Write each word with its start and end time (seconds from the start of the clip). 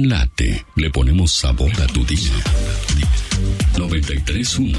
en 0.00 0.08
Late 0.08 0.64
le 0.76 0.90
ponemos 0.90 1.30
sabor 1.32 1.70
a 1.82 1.86
tu 1.86 2.04
día. 2.04 2.32
93.1 3.74 4.70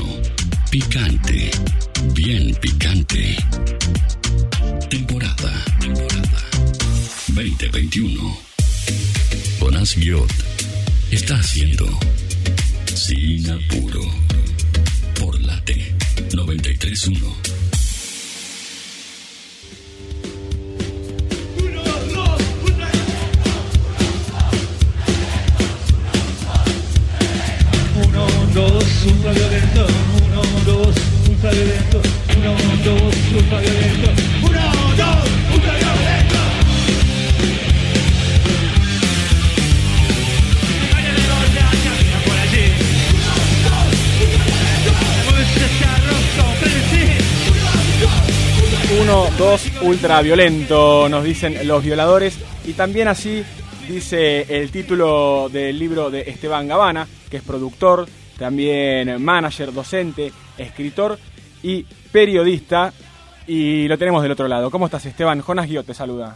Picante. 0.71 1.51
Bien 2.13 2.55
picante. 2.55 3.35
Temporada. 4.89 5.65
Temporada. 5.79 6.41
2021. 7.27 8.37
Bonas 9.59 9.95
Guiot 9.95 10.31
está 11.11 11.35
haciendo 11.35 11.85
Sin 12.93 13.49
Apuro. 13.51 14.01
Por 15.19 15.39
Late 15.39 15.95
93.1. 16.31 17.50
Uno, 49.01 49.27
dos, 49.37 49.61
ultraviolento, 49.81 51.09
nos 51.09 51.23
dicen 51.23 51.67
los 51.67 51.83
violadores. 51.83 52.37
Y 52.65 52.73
también 52.73 53.07
así 53.07 53.43
dice 53.87 54.45
el 54.47 54.71
título 54.71 55.49
del 55.51 55.77
libro 55.77 56.09
de 56.09 56.21
Esteban 56.21 56.67
Gavana, 56.67 57.07
que 57.29 57.37
es 57.37 57.43
productor, 57.43 58.07
también 58.37 59.21
manager, 59.21 59.73
docente, 59.73 60.31
escritor 60.57 61.17
y 61.63 61.85
periodista. 62.11 62.93
Y 63.47 63.87
lo 63.87 63.97
tenemos 63.97 64.21
del 64.23 64.31
otro 64.31 64.47
lado. 64.47 64.69
¿Cómo 64.71 64.85
estás, 64.85 65.05
Esteban? 65.05 65.41
Jonas 65.41 65.67
Guiot 65.67 65.85
te 65.85 65.93
saluda. 65.93 66.35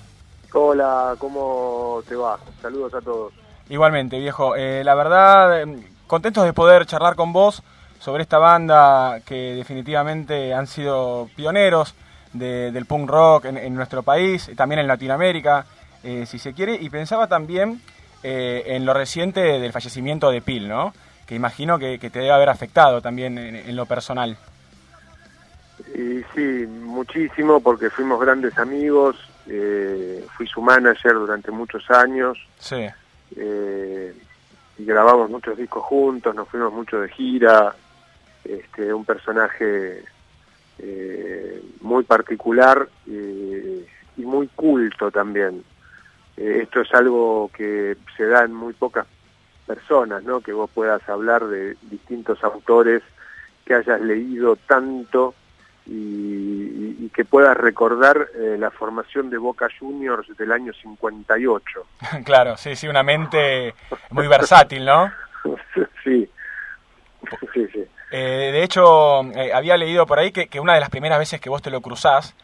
Hola, 0.53 1.16
¿cómo 1.17 2.02
te 2.08 2.16
va? 2.16 2.39
Saludos 2.61 2.94
a 2.94 3.02
todos. 3.02 3.34
Igualmente, 3.70 4.20
viejo. 4.20 4.56
Eh, 4.56 4.84
la 4.84 4.95
verdad, 4.95 5.61
eh, 5.64 5.88
contentos 6.08 6.44
de 6.45 6.53
poder 6.53 6.86
charlar 6.86 7.16
con 7.16 7.33
vos 7.33 7.61
sobre 8.00 8.23
esta 8.23 8.38
banda 8.38 9.20
que 9.26 9.56
definitivamente 9.56 10.53
han 10.53 10.67
sido 10.67 11.30
pioneros 11.36 11.94
de- 12.33 12.72
del 12.72 12.86
punk 12.86 13.09
rock 13.09 13.45
en, 13.45 13.58
en 13.58 13.73
nuestro 13.76 14.03
país, 14.03 14.52
también 14.56 14.80
en 14.80 14.88
Latinoamérica, 14.88 15.66
eh, 16.03 16.26
si 16.26 16.38
se 16.39 16.53
quiere. 16.53 16.76
Y 16.76 16.89
pensaba 16.89 17.28
también 17.28 17.81
eh, 18.23 18.64
en 18.67 18.86
lo 18.86 18.94
reciente 18.94 19.42
del 19.59 19.72
fallecimiento 19.72 20.31
de 20.31 20.42
Pil, 20.42 20.67
¿no? 20.67 20.94
Que 21.26 21.36
imagino 21.36 21.80
que, 21.80 21.98
que 22.00 22.09
te 22.09 22.20
debe 22.20 22.31
haber 22.31 22.50
afectado 22.50 23.02
también 23.02 23.38
en, 23.38 23.56
en 23.56 23.76
lo 23.76 23.86
personal. 23.86 24.38
Y 25.94 26.23
sí, 26.34 26.68
muchísimo 26.68 27.59
porque 27.59 27.90
fuimos 27.90 28.20
grandes 28.20 28.58
amigos, 28.58 29.18
eh, 29.48 30.26
fui 30.36 30.48
su 30.48 30.62
manager 30.62 31.14
durante 31.14 31.52
muchos 31.52 31.90
años 31.92 32.38
Sí, 32.59 32.88
eh, 33.36 34.14
y 34.78 34.86
grabamos 34.86 35.30
muchos 35.30 35.58
discos 35.58 35.84
juntos, 35.84 36.34
nos 36.34 36.48
fuimos 36.50 36.73
mucho 36.73 37.00
de 37.00 37.09
gira, 37.09 37.76
este, 38.44 38.94
un 38.94 39.06
personaje 39.06 40.04
eh, 40.80 41.64
muy 41.82 42.04
particular 42.04 42.88
y 43.06 43.86
muy 44.17 44.48
culto 44.48 45.12
también. 45.12 45.64
Esto 46.36 46.82
es 46.82 46.94
algo 46.94 47.50
que 47.56 47.95
se 48.17 48.26
da 48.26 48.44
en 48.44 48.54
muy 48.54 48.73
pocas 48.73 49.06
personas, 49.66 50.23
¿no? 50.23 50.42
Que 50.42 50.52
vos 50.52 50.70
puedas 50.73 51.08
hablar 51.10 51.45
de 51.48 51.78
distintos 51.84 52.44
autores 52.44 53.02
que 53.66 53.73
hayas 53.73 54.02
leído 54.02 54.56
tanto 54.56 55.34
y, 55.86 57.10
que 57.14 57.23
puedas 57.23 57.55
recordar 57.55 58.27
eh, 58.36 58.58
la 58.60 58.71
formación 58.71 59.30
de 59.30 59.37
Boca 59.37 59.70
Juniors 59.80 60.27
del 60.36 60.52
año 60.52 60.73
58. 60.73 61.86
claro, 62.26 62.58
sí, 62.58 62.76
sí, 62.76 62.87
una 62.89 63.04
mente 63.04 63.73
muy 64.10 64.27
versátil, 64.27 64.83
¿no? 64.83 65.11
sí, 66.04 66.30
sí, 67.54 67.67
sí. 67.71 67.86
Eh, 68.11 68.52
de 68.52 68.64
hecho, 68.64 69.23
eh, 69.33 69.54
había 69.54 69.77
leído 69.77 70.05
por 70.05 70.20
ahí 70.20 70.32
que, 70.32 70.48
que 70.48 70.60
una 70.60 70.73
de 70.73 70.82
las 70.82 70.89
primeras 70.89 71.20
veces 71.20 71.39
que 71.39 71.49
vos 71.49 71.61
te 71.61 71.71
lo 71.71 71.80
cruzás, 71.82 72.36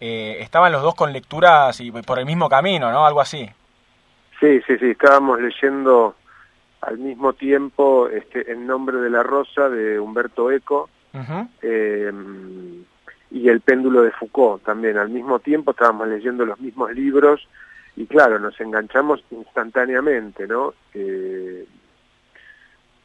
eh, 0.00 0.38
estaban 0.40 0.72
los 0.72 0.82
dos 0.82 0.94
con 0.94 1.12
lecturas 1.12 1.80
y 1.80 1.90
por 1.90 2.18
el 2.18 2.26
mismo 2.26 2.48
camino, 2.48 2.90
¿no? 2.90 3.06
Algo 3.06 3.20
así. 3.20 3.48
Sí, 4.40 4.60
sí, 4.66 4.76
sí, 4.78 4.90
estábamos 4.90 5.40
leyendo 5.40 6.16
al 6.80 6.98
mismo 6.98 7.32
tiempo 7.32 8.08
este, 8.08 8.52
En 8.52 8.66
nombre 8.66 8.98
de 8.98 9.08
la 9.08 9.22
rosa 9.22 9.70
de 9.70 9.98
Humberto 9.98 10.50
Eco 10.50 10.90
Eh, 11.62 12.12
y 13.30 13.48
El 13.48 13.60
péndulo 13.60 14.02
de 14.02 14.12
Foucault 14.12 14.62
también. 14.64 14.96
Al 14.96 15.08
mismo 15.08 15.38
tiempo 15.40 15.72
estábamos 15.72 16.08
leyendo 16.08 16.44
los 16.44 16.58
mismos 16.60 16.92
libros 16.92 17.46
y 17.96 18.06
claro, 18.06 18.38
nos 18.38 18.58
enganchamos 18.60 19.24
instantáneamente, 19.30 20.46
¿no? 20.46 20.74
Eh, 20.94 21.66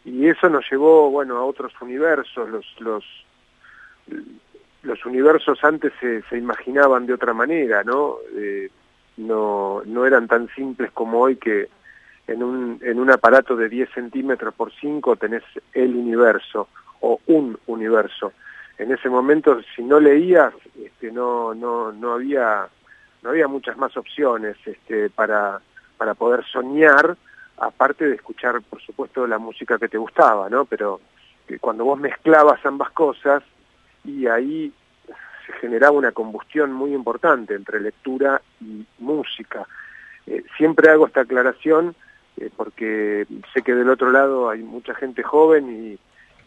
y 0.05 0.27
eso 0.27 0.49
nos 0.49 0.69
llevó, 0.69 1.09
bueno, 1.11 1.37
a 1.37 1.43
otros 1.43 1.73
universos. 1.81 2.49
Los, 2.49 2.65
los, 2.79 3.03
los 4.83 5.05
universos 5.05 5.63
antes 5.63 5.93
se, 5.99 6.21
se 6.23 6.37
imaginaban 6.37 7.05
de 7.05 7.13
otra 7.13 7.33
manera, 7.33 7.83
¿no? 7.83 8.17
Eh, 8.35 8.69
no, 9.17 9.81
no 9.85 10.05
eran 10.05 10.27
tan 10.27 10.47
simples 10.55 10.91
como 10.91 11.19
hoy 11.19 11.35
que 11.35 11.69
en 12.27 12.43
un, 12.43 12.79
en 12.81 12.99
un 12.99 13.11
aparato 13.11 13.55
de 13.55 13.67
10 13.67 13.89
centímetros 13.93 14.53
por 14.53 14.71
5 14.73 15.15
tenés 15.17 15.43
el 15.73 15.95
universo 15.95 16.69
o 17.01 17.19
un 17.27 17.57
universo. 17.67 18.33
En 18.77 18.91
ese 18.91 19.09
momento, 19.09 19.59
si 19.75 19.83
no 19.83 19.99
leías, 19.99 20.53
este, 20.81 21.11
no, 21.11 21.53
no, 21.53 21.91
no 21.91 22.13
había, 22.13 22.67
no 23.21 23.29
había 23.29 23.47
muchas 23.47 23.77
más 23.77 23.95
opciones 23.97 24.55
este, 24.65 25.09
para, 25.09 25.59
para 25.97 26.13
poder 26.13 26.45
soñar, 26.45 27.17
aparte 27.57 28.07
de 28.07 28.15
escuchar, 28.15 28.61
por 28.61 28.81
supuesto, 28.81 29.27
la 29.27 29.37
música 29.37 29.77
que 29.77 29.89
te 29.89 29.97
gustaba, 29.97 30.49
¿no? 30.49 30.65
Pero 30.65 31.01
que 31.45 31.59
cuando 31.59 31.83
vos 31.83 31.99
mezclabas 31.99 32.65
ambas 32.65 32.91
cosas, 32.91 33.43
y 34.05 34.27
ahí 34.27 34.71
se 35.45 35.53
generaba 35.59 35.97
una 35.97 36.11
combustión 36.11 36.71
muy 36.71 36.93
importante 36.93 37.55
entre 37.55 37.81
lectura 37.81 38.41
y 38.61 38.85
música. 38.99 39.67
Eh, 40.25 40.43
siempre 40.57 40.89
hago 40.89 41.07
esta 41.07 41.21
aclaración 41.21 41.95
eh, 42.37 42.49
porque 42.55 43.25
sé 43.53 43.61
que 43.61 43.73
del 43.73 43.89
otro 43.89 44.11
lado 44.11 44.49
hay 44.49 44.61
mucha 44.61 44.93
gente 44.93 45.23
joven 45.23 45.69
y, 45.69 45.99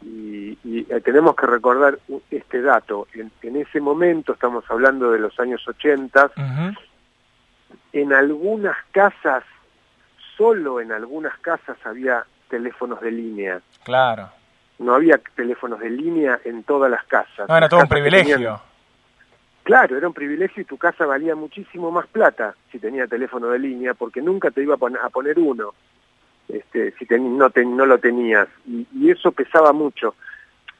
y- 0.05 0.59
y, 0.65 0.87
eh, 0.91 1.01
tenemos 1.01 1.35
que 1.37 1.47
recordar 1.47 1.99
este 2.31 2.61
dato. 2.63 3.07
En, 3.15 3.31
en 3.43 3.57
ese 3.57 3.81
momento, 3.81 4.33
estamos 4.33 4.65
hablando 4.71 5.11
de 5.13 5.19
los 5.19 5.39
años 5.41 5.67
80, 5.67 6.27
Ujú. 6.27 6.79
en 7.93 8.13
algunas 8.13 8.77
casas, 8.91 9.45
solo 10.37 10.81
en 10.81 10.93
algunas 10.93 11.37
casas 11.39 11.77
había 11.85 12.25
teléfonos 12.49 13.01
de 13.01 13.11
línea. 13.13 13.61
Claro. 13.85 14.29
No 14.79 14.95
había 14.95 15.19
teléfonos 15.37 15.79
de 15.81 15.91
línea 15.91 16.41
en 16.45 16.65
todas 16.65 16.91
las 16.91 17.05
casas. 17.05 17.49
No, 17.49 17.57
era 17.57 17.69
todo 17.69 17.81
un 17.81 17.89
privilegio. 17.89 18.35
tenían- 18.37 18.57
Claro, 19.65 19.97
era 19.97 20.09
un 20.09 20.15
privilegio 20.15 20.63
y 20.63 20.65
tu 20.67 20.77
casa 20.77 21.07
valía 21.07 21.37
muchísimo 21.37 21.93
más 21.93 22.09
plata 22.09 22.55
si 22.73 22.81
tenía 22.81 23.07
teléfono 23.07 23.47
de 23.47 23.61
línea, 23.61 23.95
porque 23.95 24.21
nunca 24.21 24.51
te 24.51 24.61
iba 24.61 24.75
a 24.75 25.09
poner 25.09 25.39
uno, 25.39 25.73
este, 26.53 26.93
si 26.99 27.07
ten- 27.07 27.37
no, 27.39 27.51
ten- 27.51 27.77
no 27.77 27.87
lo 27.87 27.99
tenías. 27.99 28.49
Y, 28.67 28.87
y 28.95 29.11
eso 29.11 29.33
pesaba 29.33 29.73
mucho, 29.73 30.15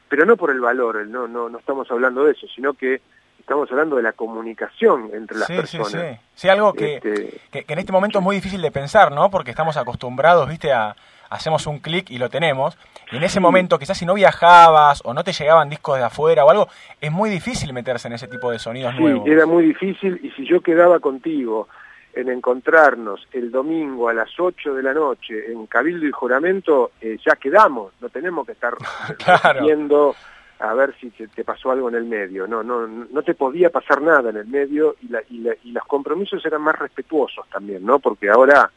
pero 0.09 0.25
no 0.25 0.37
por 0.37 0.51
el 0.51 0.59
valor, 0.61 1.05
no, 1.07 1.27
no, 1.27 1.49
no 1.49 1.57
estamos 1.59 1.89
hablando 1.91 2.23
de 2.25 2.31
eso, 2.33 2.47
sino 2.55 2.73
que 2.73 3.01
estamos 3.39 3.69
hablando 3.71 3.95
de 3.97 4.03
la 4.03 4.13
comunicación 4.13 5.09
entre 5.13 5.37
las 5.37 5.47
Sí, 5.47 5.53
sí, 5.65 5.77
personas. 5.77 5.91
sí. 6.15 6.19
Sí, 6.35 6.49
algo 6.49 6.73
que, 6.73 6.95
Este, 6.95 7.39
que, 7.51 7.63
que 7.65 7.73
en 7.73 7.79
este 7.79 7.91
momento 7.91 8.19
es 8.19 8.23
muy 8.23 8.35
difícil 8.37 8.61
de 8.61 8.71
pensar, 8.71 9.11
¿no? 9.11 9.29
Porque 9.29 9.51
estamos 9.51 9.75
acostumbrados, 9.77 10.47
viste, 10.47 10.71
a 10.71 10.95
hacemos 11.29 11.65
un 11.65 11.79
clic 11.79 12.11
y 12.11 12.19
lo 12.19 12.29
tenemos. 12.29 12.77
Y 13.11 13.17
en 13.17 13.23
ese 13.23 13.39
momento, 13.39 13.79
quizás 13.79 13.97
si 13.97 14.05
no 14.05 14.13
viajabas 14.13 15.01
o 15.03 15.15
no 15.15 15.23
te 15.23 15.33
llegaban 15.33 15.67
discos 15.67 15.97
de 15.97 16.03
afuera 16.03 16.45
o 16.45 16.49
algo, 16.51 16.67
es 17.01 17.11
muy 17.11 17.27
difícil 17.31 17.73
meterse 17.73 18.07
en 18.07 18.13
ese 18.13 18.27
tipo 18.27 18.51
de 18.51 18.59
sonidos 18.59 18.93
Sí, 18.95 19.01
nuevos. 19.01 19.27
era 19.27 19.47
muy 19.47 19.65
difícil 19.65 20.19
y 20.21 20.29
si 20.31 20.45
yo 20.47 20.61
quedaba 20.61 20.99
contigo 20.99 21.67
en 22.13 22.29
encontrarnos 22.29 23.27
el 23.31 23.49
domingo 23.51 24.07
a 24.09 24.13
las 24.13 24.29
8 24.39 24.75
de 24.75 24.83
la 24.83 24.93
noche 24.93 25.51
en 25.51 25.65
Cabildo 25.67 26.05
y 26.07 26.11
Juramento, 26.11 26.91
eh, 27.01 27.17
ya 27.25 27.35
quedamos, 27.35 27.93
no 28.01 28.09
tenemos 28.09 28.45
que 28.45 28.51
estar 28.53 28.75
Claro. 29.17 29.63
viendo 29.65 30.15
a 30.59 30.73
ver 30.75 30.95
si 30.99 31.09
te, 31.09 31.27
te 31.27 31.43
pasó 31.43 31.71
algo 31.71 31.89
en 31.89 31.95
el 31.95 32.05
medio, 32.05 32.47
no, 32.47 32.63
no, 32.63 32.87
no 32.87 33.21
te 33.23 33.33
podía 33.33 33.69
pasar 33.69 34.01
nada 34.01 34.29
en 34.29 34.37
el 34.37 34.45
medio 34.47 34.95
y, 35.01 35.07
la, 35.09 35.21
y, 35.29 35.39
la- 35.39 35.55
y 35.63 35.71
los 35.71 35.83
compromisos 35.85 36.45
eran 36.45 36.61
más 36.61 36.77
respetuosos 36.79 37.49
también, 37.49 37.85
¿no? 37.85 37.99
Porque 37.99 38.29
ahora 38.29 38.71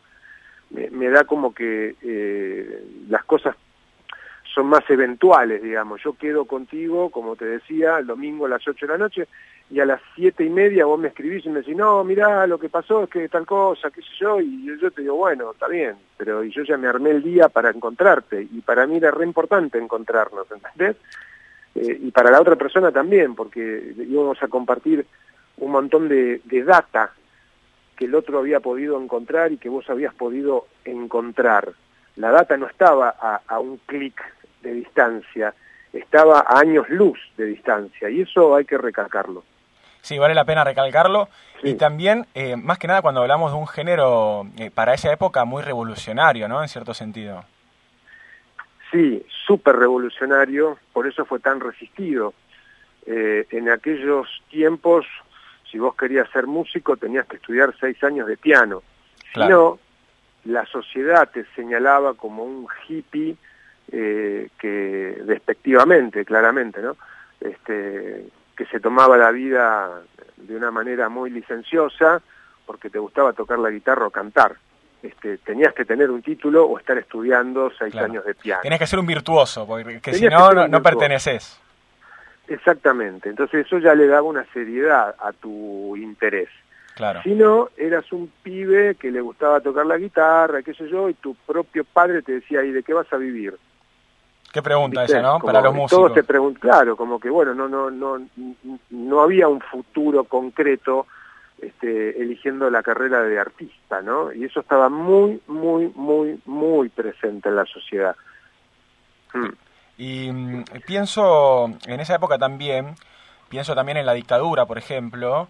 me, 0.70 0.90
me 0.90 1.08
da 1.10 1.24
como 1.24 1.54
que 1.54 1.94
eh, 2.02 2.84
las 3.08 3.24
cosas 3.24 3.54
son 4.52 4.66
más 4.66 4.88
eventuales, 4.88 5.62
digamos. 5.62 6.02
Yo 6.02 6.14
quedo 6.14 6.46
contigo, 6.46 7.10
como 7.10 7.36
te 7.36 7.44
decía, 7.44 7.98
el 7.98 8.06
domingo 8.06 8.46
a 8.46 8.48
las 8.48 8.66
8 8.66 8.86
de 8.86 8.92
la 8.92 8.98
noche 8.98 9.28
y 9.68 9.80
a 9.80 9.84
las 9.84 10.00
siete 10.14 10.44
y 10.44 10.48
media 10.48 10.84
vos 10.84 10.98
me 10.98 11.08
escribís 11.08 11.44
y 11.44 11.48
me 11.48 11.58
decís, 11.60 11.76
no, 11.76 12.04
mirá, 12.04 12.46
lo 12.46 12.58
que 12.58 12.68
pasó 12.68 13.04
es 13.04 13.10
que 13.10 13.28
tal 13.28 13.44
cosa, 13.44 13.90
qué 13.90 14.00
sé 14.00 14.08
yo, 14.20 14.40
y 14.40 14.66
yo 14.80 14.90
te 14.92 15.02
digo, 15.02 15.16
bueno, 15.16 15.50
está 15.50 15.66
bien, 15.66 15.96
pero 16.16 16.44
yo 16.44 16.62
ya 16.62 16.76
me 16.76 16.86
armé 16.86 17.10
el 17.10 17.22
día 17.22 17.48
para 17.48 17.70
encontrarte, 17.70 18.42
y 18.42 18.60
para 18.60 18.86
mí 18.86 18.98
era 18.98 19.10
re 19.10 19.24
importante 19.24 19.78
encontrarnos, 19.78 20.46
¿entendés? 20.52 20.96
Eh, 21.74 21.98
y 22.00 22.10
para 22.12 22.30
la 22.30 22.40
otra 22.40 22.54
persona 22.54 22.92
también, 22.92 23.34
porque 23.34 23.92
íbamos 24.08 24.40
a 24.42 24.48
compartir 24.48 25.04
un 25.58 25.72
montón 25.72 26.08
de, 26.08 26.40
de 26.44 26.62
data 26.62 27.12
que 27.96 28.04
el 28.04 28.14
otro 28.14 28.38
había 28.38 28.60
podido 28.60 29.02
encontrar 29.02 29.52
y 29.52 29.56
que 29.56 29.68
vos 29.68 29.88
habías 29.90 30.14
podido 30.14 30.66
encontrar. 30.84 31.72
La 32.16 32.30
data 32.30 32.56
no 32.56 32.66
estaba 32.66 33.14
a, 33.18 33.40
a 33.48 33.58
un 33.58 33.78
clic 33.78 34.22
de 34.62 34.74
distancia, 34.74 35.54
estaba 35.92 36.40
a 36.40 36.60
años 36.60 36.88
luz 36.88 37.18
de 37.36 37.46
distancia, 37.46 38.08
y 38.10 38.20
eso 38.20 38.54
hay 38.54 38.64
que 38.64 38.78
recalcarlo. 38.78 39.42
Sí, 40.06 40.18
vale 40.18 40.36
la 40.36 40.44
pena 40.44 40.62
recalcarlo. 40.62 41.28
Sí. 41.60 41.70
Y 41.70 41.74
también, 41.74 42.26
eh, 42.32 42.54
más 42.54 42.78
que 42.78 42.86
nada, 42.86 43.02
cuando 43.02 43.22
hablamos 43.22 43.50
de 43.50 43.58
un 43.58 43.66
género 43.66 44.46
eh, 44.56 44.70
para 44.72 44.94
esa 44.94 45.10
época 45.10 45.44
muy 45.44 45.64
revolucionario, 45.64 46.46
¿no? 46.46 46.62
En 46.62 46.68
cierto 46.68 46.94
sentido. 46.94 47.44
Sí, 48.92 49.26
súper 49.44 49.74
revolucionario, 49.74 50.78
por 50.92 51.08
eso 51.08 51.24
fue 51.24 51.40
tan 51.40 51.58
resistido. 51.58 52.34
Eh, 53.04 53.48
en 53.50 53.68
aquellos 53.68 54.28
tiempos, 54.48 55.06
si 55.72 55.80
vos 55.80 55.96
querías 55.96 56.30
ser 56.30 56.46
músico, 56.46 56.96
tenías 56.96 57.26
que 57.26 57.38
estudiar 57.38 57.74
seis 57.80 58.00
años 58.04 58.28
de 58.28 58.36
piano. 58.36 58.84
Claro. 59.32 59.80
Si 60.44 60.48
no, 60.48 60.54
la 60.54 60.66
sociedad 60.66 61.28
te 61.30 61.46
señalaba 61.56 62.14
como 62.14 62.44
un 62.44 62.68
hippie 62.86 63.36
eh, 63.90 64.50
que 64.56 65.18
despectivamente, 65.24 66.24
claramente, 66.24 66.80
¿no? 66.80 66.96
Este, 67.40 68.28
que 68.56 68.66
se 68.66 68.80
tomaba 68.80 69.16
la 69.16 69.30
vida 69.30 70.02
de 70.36 70.56
una 70.56 70.70
manera 70.70 71.08
muy 71.08 71.30
licenciosa 71.30 72.22
porque 72.64 72.90
te 72.90 72.98
gustaba 72.98 73.32
tocar 73.32 73.58
la 73.58 73.70
guitarra 73.70 74.06
o 74.06 74.10
cantar. 74.10 74.56
Este, 75.02 75.38
tenías 75.38 75.72
que 75.74 75.84
tener 75.84 76.10
un 76.10 76.22
título 76.22 76.64
o 76.64 76.78
estar 76.78 76.96
estudiando 76.98 77.70
seis 77.78 77.92
Claro. 77.92 78.06
años 78.06 78.24
de 78.24 78.34
piano. 78.34 78.62
Tenés 78.62 78.78
que 78.78 78.86
ser 78.86 78.98
un 78.98 79.06
virtuoso, 79.06 79.66
porque 79.66 80.00
que 80.00 80.14
si 80.14 80.22
Tenías 80.22 80.54
no, 80.54 80.66
no, 80.66 80.82
perteneces. 80.82 81.60
Exactamente, 82.48 83.28
entonces 83.28 83.66
eso 83.66 83.78
ya 83.78 83.94
le 83.94 84.06
daba 84.06 84.22
una 84.22 84.44
seriedad 84.52 85.14
a 85.18 85.32
tu 85.32 85.96
interés. 85.96 86.48
Claro. 86.94 87.20
Si 87.22 87.34
no, 87.34 87.68
eras 87.76 88.10
un 88.12 88.30
pibe 88.42 88.94
que 88.94 89.10
le 89.10 89.20
gustaba 89.20 89.60
tocar 89.60 89.84
la 89.84 89.98
guitarra, 89.98 90.62
qué 90.62 90.72
sé 90.72 90.88
yo, 90.88 91.08
y 91.10 91.14
tu 91.14 91.34
propio 91.34 91.84
padre 91.84 92.22
te 92.22 92.32
decía, 92.32 92.62
¿y 92.64 92.70
de 92.70 92.82
qué 92.82 92.94
vas 92.94 93.12
a 93.12 93.16
vivir? 93.16 93.54
Qué 94.56 94.62
pregunta 94.62 95.02
¿Viste? 95.02 95.18
esa, 95.18 95.22
¿no? 95.22 95.34
Como 95.34 95.52
Para 95.52 95.60
los 95.60 95.74
músicos. 95.74 95.98
Todos 95.98 96.14
te 96.14 96.24
preguntan, 96.24 96.62
claro, 96.62 96.96
como 96.96 97.20
que 97.20 97.28
bueno, 97.28 97.52
no, 97.52 97.68
no, 97.68 97.90
no, 97.90 98.26
no 98.88 99.20
había 99.20 99.48
un 99.48 99.60
futuro 99.60 100.24
concreto 100.24 101.06
este, 101.60 102.22
eligiendo 102.22 102.70
la 102.70 102.82
carrera 102.82 103.20
de 103.20 103.38
artista, 103.38 104.00
¿no? 104.00 104.32
Y 104.32 104.44
eso 104.44 104.60
estaba 104.60 104.88
muy, 104.88 105.42
muy, 105.46 105.92
muy, 105.94 106.40
muy 106.46 106.88
presente 106.88 107.50
en 107.50 107.56
la 107.56 107.66
sociedad. 107.66 108.16
Mm. 109.34 109.48
Y 109.98 110.32
mm, 110.32 110.64
pienso 110.86 111.66
en 111.86 112.00
esa 112.00 112.14
época 112.14 112.38
también, 112.38 112.94
pienso 113.50 113.74
también 113.74 113.98
en 113.98 114.06
la 114.06 114.14
dictadura, 114.14 114.64
por 114.64 114.78
ejemplo, 114.78 115.48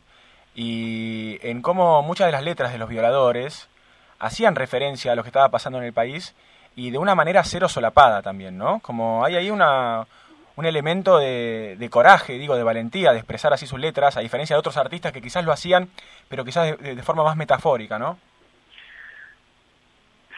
y 0.52 1.38
en 1.42 1.62
cómo 1.62 2.02
muchas 2.02 2.26
de 2.26 2.32
las 2.32 2.42
letras 2.42 2.72
de 2.72 2.78
los 2.78 2.88
violadores 2.88 3.68
hacían 4.18 4.56
referencia 4.56 5.12
a 5.12 5.14
lo 5.14 5.22
que 5.22 5.28
estaba 5.28 5.50
pasando 5.50 5.78
en 5.78 5.84
el 5.84 5.92
país 5.92 6.34
y 6.76 6.90
de 6.90 6.98
una 6.98 7.14
manera 7.14 7.42
cero 7.42 7.68
solapada 7.68 8.22
también, 8.22 8.56
¿no? 8.56 8.80
Como 8.80 9.24
hay 9.24 9.34
ahí 9.34 9.50
una, 9.50 10.06
un 10.56 10.66
elemento 10.66 11.18
de, 11.18 11.76
de 11.78 11.90
coraje, 11.90 12.34
digo, 12.34 12.54
de 12.54 12.62
valentía, 12.62 13.12
de 13.12 13.18
expresar 13.18 13.52
así 13.52 13.66
sus 13.66 13.80
letras, 13.80 14.16
a 14.16 14.20
diferencia 14.20 14.54
de 14.54 14.60
otros 14.60 14.76
artistas 14.76 15.12
que 15.12 15.22
quizás 15.22 15.44
lo 15.44 15.52
hacían, 15.52 15.88
pero 16.28 16.44
quizás 16.44 16.78
de, 16.78 17.02
forma 17.02 17.24
más 17.24 17.36
metafórica, 17.36 17.98
¿no? 17.98 18.18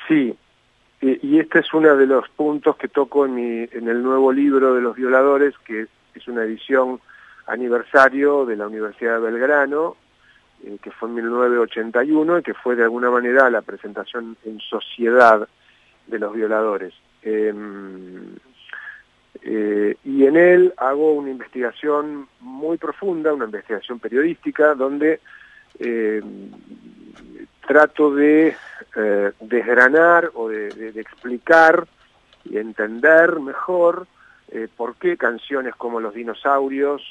Sí, 0.07 0.35
y, 1.01 1.27
y 1.27 1.41
este 1.41 1.59
es 1.59 1.75
uno 1.75 1.97
de 1.97 2.07
los 2.07 2.29
puntos 2.31 2.77
que 2.77 2.89
toco 2.89 3.27
en, 3.27 3.35
mi, 3.35 3.69
en 3.73 3.89
el 3.89 4.03
nuevo 4.03 4.33
libro 4.33 4.75
de 4.75 4.81
los 4.81 4.95
violadores, 4.95 5.55
que 5.65 5.87
es 6.15 6.29
una 6.29 6.45
edición 6.45 7.01
aniversario 7.49 8.47
de 8.47 8.57
la 8.57 8.69
Universidad 8.69 9.15
de 9.15 9.31
Belgrano, 9.31 9.97
eh, 10.65 10.79
que 10.83 10.93
fue 10.93 11.09
en 11.09 11.17
1981 11.17 12.39
y 12.39 12.43
que 12.43 12.55
fue 12.55 12.77
de 12.77 12.85
alguna 12.85 13.11
manera 13.11 13.51
la 13.51 13.63
presentación 13.63 14.37
en 14.45 14.61
sociedad 14.61 15.49
de 16.09 16.19
los 16.19 16.35
violadores. 16.35 16.93
Eh, 17.23 17.55
eh, 19.43 19.97
y 20.05 20.25
en 20.25 20.37
él 20.37 20.75
hago 20.77 21.13
una 21.13 21.31
investigación 21.31 22.29
muy 22.41 22.77
profunda, 22.77 23.33
una 23.33 23.45
investigación 23.45 24.01
periodística, 24.01 24.75
donde 24.75 25.21
eh, 25.79 26.21
trato 27.67 28.15
de 28.15 28.57
eh, 28.97 29.33
desgranar 29.41 30.31
o 30.35 30.49
de, 30.49 30.71
de, 30.71 31.01
explicar 31.01 31.87
y 32.45 32.57
entender 32.57 33.39
mejor 33.39 34.07
eh, 34.51 34.69
por 34.75 34.97
qué 34.97 35.17
canciones 35.17 35.75
como 35.77 36.01
Los 36.01 36.15
Dinosaurios 36.15 37.03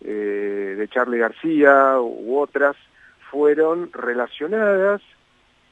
de 0.00 0.88
Charlie 0.90 1.18
García 1.18 1.94
u 2.00 2.36
otras 2.36 2.74
fueron 3.30 3.92
relacionadas 3.92 5.00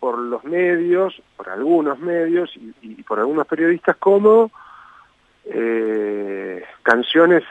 por 0.00 0.18
los 0.18 0.42
medios, 0.44 1.22
por 1.36 1.50
algunos 1.50 1.98
medios 2.00 2.50
y, 2.56 2.74
y 2.80 3.02
por 3.02 3.20
algunos 3.20 3.46
periodistas 3.46 3.96
como 3.96 4.50
eh, 5.44 6.64
canciones 6.82 7.44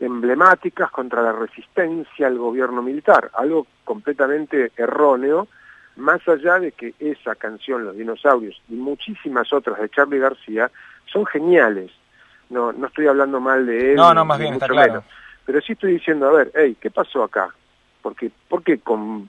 emblemáticas 0.00 0.90
contra 0.90 1.22
la 1.22 1.32
resistencia 1.32 2.26
al 2.26 2.38
gobierno 2.38 2.82
militar, 2.82 3.30
algo 3.34 3.66
completamente 3.84 4.72
erróneo, 4.76 5.48
más 5.96 6.26
allá 6.28 6.58
de 6.58 6.72
que 6.72 6.94
esa 6.98 7.34
canción, 7.34 7.84
Los 7.84 7.96
Dinosaurios, 7.96 8.60
y 8.68 8.74
muchísimas 8.74 9.52
otras 9.52 9.78
de 9.80 9.88
Charlie 9.90 10.18
García, 10.18 10.70
son 11.06 11.26
geniales. 11.26 11.90
No, 12.50 12.72
no 12.72 12.86
estoy 12.88 13.06
hablando 13.06 13.40
mal 13.40 13.64
de 13.66 13.92
él. 13.92 13.96
No, 13.96 14.12
no, 14.12 14.24
más 14.24 14.38
bien, 14.38 14.54
está 14.54 14.68
claro. 14.68 14.92
Menos. 14.92 15.04
Pero 15.44 15.60
sí 15.60 15.72
estoy 15.72 15.94
diciendo, 15.94 16.28
a 16.28 16.32
ver, 16.32 16.52
hey, 16.54 16.76
¿qué 16.80 16.90
pasó 16.90 17.22
acá? 17.22 17.48
Porque, 18.00 18.30
¿Por 18.48 18.62
qué, 18.62 18.78
con, 18.78 19.28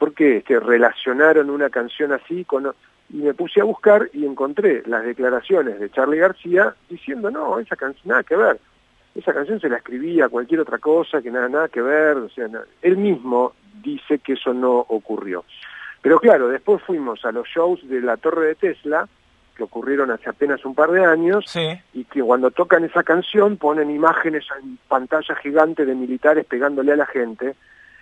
por 0.00 0.14
qué 0.14 0.38
este, 0.38 0.58
relacionaron 0.58 1.50
una 1.50 1.68
canción 1.68 2.12
así 2.12 2.44
con... 2.44 2.72
Y 3.12 3.18
me 3.18 3.34
puse 3.34 3.60
a 3.60 3.64
buscar 3.64 4.08
y 4.12 4.24
encontré 4.24 4.82
las 4.86 5.04
declaraciones 5.04 5.78
de 5.78 5.90
Charlie 5.90 6.18
García 6.18 6.74
diciendo, 6.88 7.30
no, 7.30 7.58
esa 7.58 7.76
canción 7.76 8.08
nada 8.08 8.22
que 8.22 8.36
ver. 8.36 8.58
Esa 9.14 9.34
canción 9.34 9.60
se 9.60 9.68
la 9.68 9.76
escribía 9.76 10.28
cualquier 10.28 10.60
otra 10.60 10.78
cosa, 10.78 11.20
que 11.20 11.30
nada, 11.30 11.48
nada 11.48 11.68
que 11.68 11.82
ver. 11.82 12.16
O 12.16 12.28
sea, 12.30 12.48
nada. 12.48 12.64
él 12.80 12.96
mismo 12.96 13.52
dice 13.82 14.20
que 14.20 14.34
eso 14.34 14.54
no 14.54 14.78
ocurrió. 14.78 15.44
Pero 16.00 16.18
claro, 16.18 16.48
después 16.48 16.82
fuimos 16.82 17.24
a 17.24 17.32
los 17.32 17.46
shows 17.48 17.86
de 17.86 18.00
la 18.00 18.16
Torre 18.16 18.46
de 18.46 18.54
Tesla, 18.54 19.06
que 19.54 19.64
ocurrieron 19.64 20.10
hace 20.12 20.30
apenas 20.30 20.64
un 20.64 20.74
par 20.74 20.92
de 20.92 21.04
años, 21.04 21.44
sí. 21.46 21.68
y 21.92 22.04
que 22.04 22.22
cuando 22.22 22.50
tocan 22.52 22.84
esa 22.84 23.02
canción 23.02 23.58
ponen 23.58 23.90
imágenes 23.90 24.46
en 24.62 24.78
pantalla 24.88 25.34
gigante 25.34 25.84
de 25.84 25.94
militares 25.94 26.46
pegándole 26.46 26.92
a 26.92 26.96
la 26.96 27.06
gente. 27.06 27.54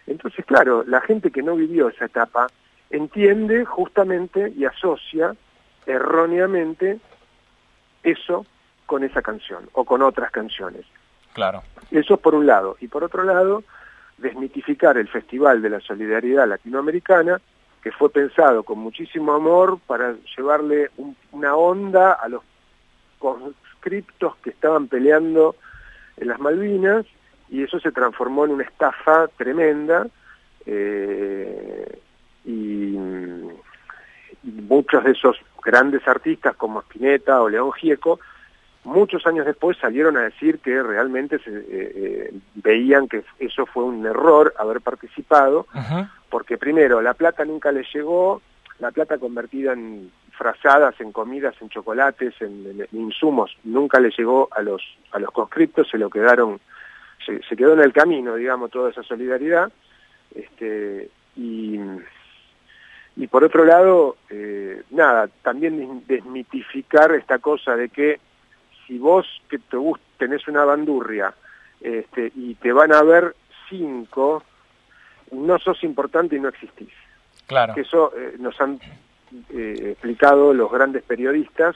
Entonces, 0.09 0.45
claro, 0.47 0.85
la 0.87 1.01
gente 1.01 1.31
que 1.31 1.43
no 1.43 1.55
vivió 1.55 1.89
esa 1.89 2.07
etapa 2.07 2.49
entiende 2.91 3.65
justamente 3.65 4.53
y 4.57 4.65
asocia 4.65 5.35
erróneamente 5.87 6.99
eso 8.03 8.47
con 8.87 9.05
esa 9.05 9.23
canción 9.23 9.69
o 9.73 9.85
con 9.85 10.03
otras 10.03 10.31
canciones. 10.31 10.85
Claro. 11.35 11.63
Eso 11.91 12.17
por 12.17 12.35
un 12.35 12.47
lado. 12.47 12.77
Y 12.81 12.89
por 12.89 13.05
otro 13.05 13.23
lado, 13.23 13.63
desmitificar 14.17 14.97
el 14.97 15.09
Festival 15.09 15.61
de 15.61 15.71
la 15.71 15.81
Solidaridad 15.81 16.49
Latinoamericana, 16.49 17.41
que 17.83 17.93
fue 17.93 18.11
pensado 18.11 18.63
con 18.63 18.79
muchísimo 18.79 19.33
amor 19.33 19.79
para 19.87 20.15
llevarle 20.37 20.91
un, 20.97 21.17
una 21.33 21.55
onda 21.55 22.13
a 22.13 22.29
los 22.29 22.43
conscriptos 23.19 24.37
que 24.37 24.51
estaban 24.51 24.89
peleando 24.89 25.55
en 26.17 26.29
las 26.29 26.41
Malvinas, 26.41 27.05
y 27.51 27.63
eso 27.63 27.81
se 27.81 27.93
transformó 27.93 28.45
en 28.45 28.53
una 28.53 28.65
estafa 28.65 29.29
tremenda, 29.37 30.07
eh, 30.67 31.99
y, 32.45 32.97
y 34.45 34.51
muchos 34.69 35.05
de 35.05 35.13
esos 35.13 35.37
grandes 35.63 36.07
artistas 36.07 36.55
como 36.57 36.81
Spinetta 36.81 37.43
o 37.43 37.49
León 37.49 37.73
Gieco, 37.73 38.21
muchos 38.85 39.27
años 39.27 39.47
después 39.47 39.77
salieron 39.79 40.17
a 40.17 40.23
decir 40.23 40.61
que 40.61 40.83
realmente 40.83 41.39
se, 41.41 41.51
eh, 41.51 41.65
eh, 41.71 42.35
veían 42.55 43.09
que 43.09 43.23
eso 43.39 43.67
fue 43.67 43.85
un 43.85 44.05
error 44.07 44.55
haber 44.59 44.81
participado, 44.81 45.67
uh 45.75 45.79
-huh. 45.79 46.11
porque 46.31 46.57
primero, 46.57 47.01
la 47.03 47.15
plata 47.15 47.45
nunca 47.45 47.71
les 47.73 47.87
llegó, 47.93 48.41
la 48.79 48.91
plata 48.91 49.19
convertida 49.19 49.73
en 49.73 50.11
frazadas, 50.33 50.99
en 51.01 51.11
comidas, 51.13 51.55
en 51.61 51.69
chocolates, 51.69 52.35
en, 52.41 52.65
en, 52.67 52.81
en 52.83 53.01
insumos, 53.01 53.57
nunca 53.65 53.99
le 54.01 54.11
llegó 54.17 54.49
a 54.53 54.63
los, 54.63 54.83
a 55.11 55.19
los 55.19 55.31
conscriptos, 55.33 55.89
se 55.91 55.99
lo 55.99 56.09
quedaron, 56.09 56.61
se, 57.29 57.43
se 57.43 57.57
quedó 57.57 57.75
en 57.75 57.81
el 57.81 57.93
camino, 57.93 58.35
digamos, 58.35 58.71
toda 58.71 58.91
esa 58.91 59.03
solidaridad, 59.03 59.71
este, 60.35 61.11
y 61.37 61.79
y 63.19 63.27
por 63.27 63.43
otro 63.43 63.65
lado, 63.65 64.17
eh, 64.31 64.85
nada, 64.91 65.29
también 65.43 66.05
desmitificar 66.07 67.13
esta 67.13 67.41
cosa 67.41 67.75
de 67.75 67.89
que 67.89 68.21
si 68.87 68.97
vos 68.97 69.27
que 69.51 69.59
te 69.59 69.77
gusta, 69.77 70.05
tenés 70.19 70.47
una 70.47 70.65
bandurria 70.65 71.35
este, 71.81 72.31
y 72.37 72.55
te 72.55 72.73
van 72.73 72.93
a 72.93 73.03
ver 73.03 73.35
5, 73.71 74.45
no 75.33 75.59
sos 75.59 75.83
importante 75.83 76.37
y 76.37 76.41
no 76.41 76.49
existís. 76.49 76.93
Claro. 77.49 77.75
Que 77.75 77.81
eso 77.81 78.13
eh, 78.17 78.37
nos 78.39 78.61
han 78.61 78.79
eh, 79.51 79.91
explicado 79.91 80.55
los 80.55 80.71
grandes 80.71 81.03
periodistas 81.03 81.75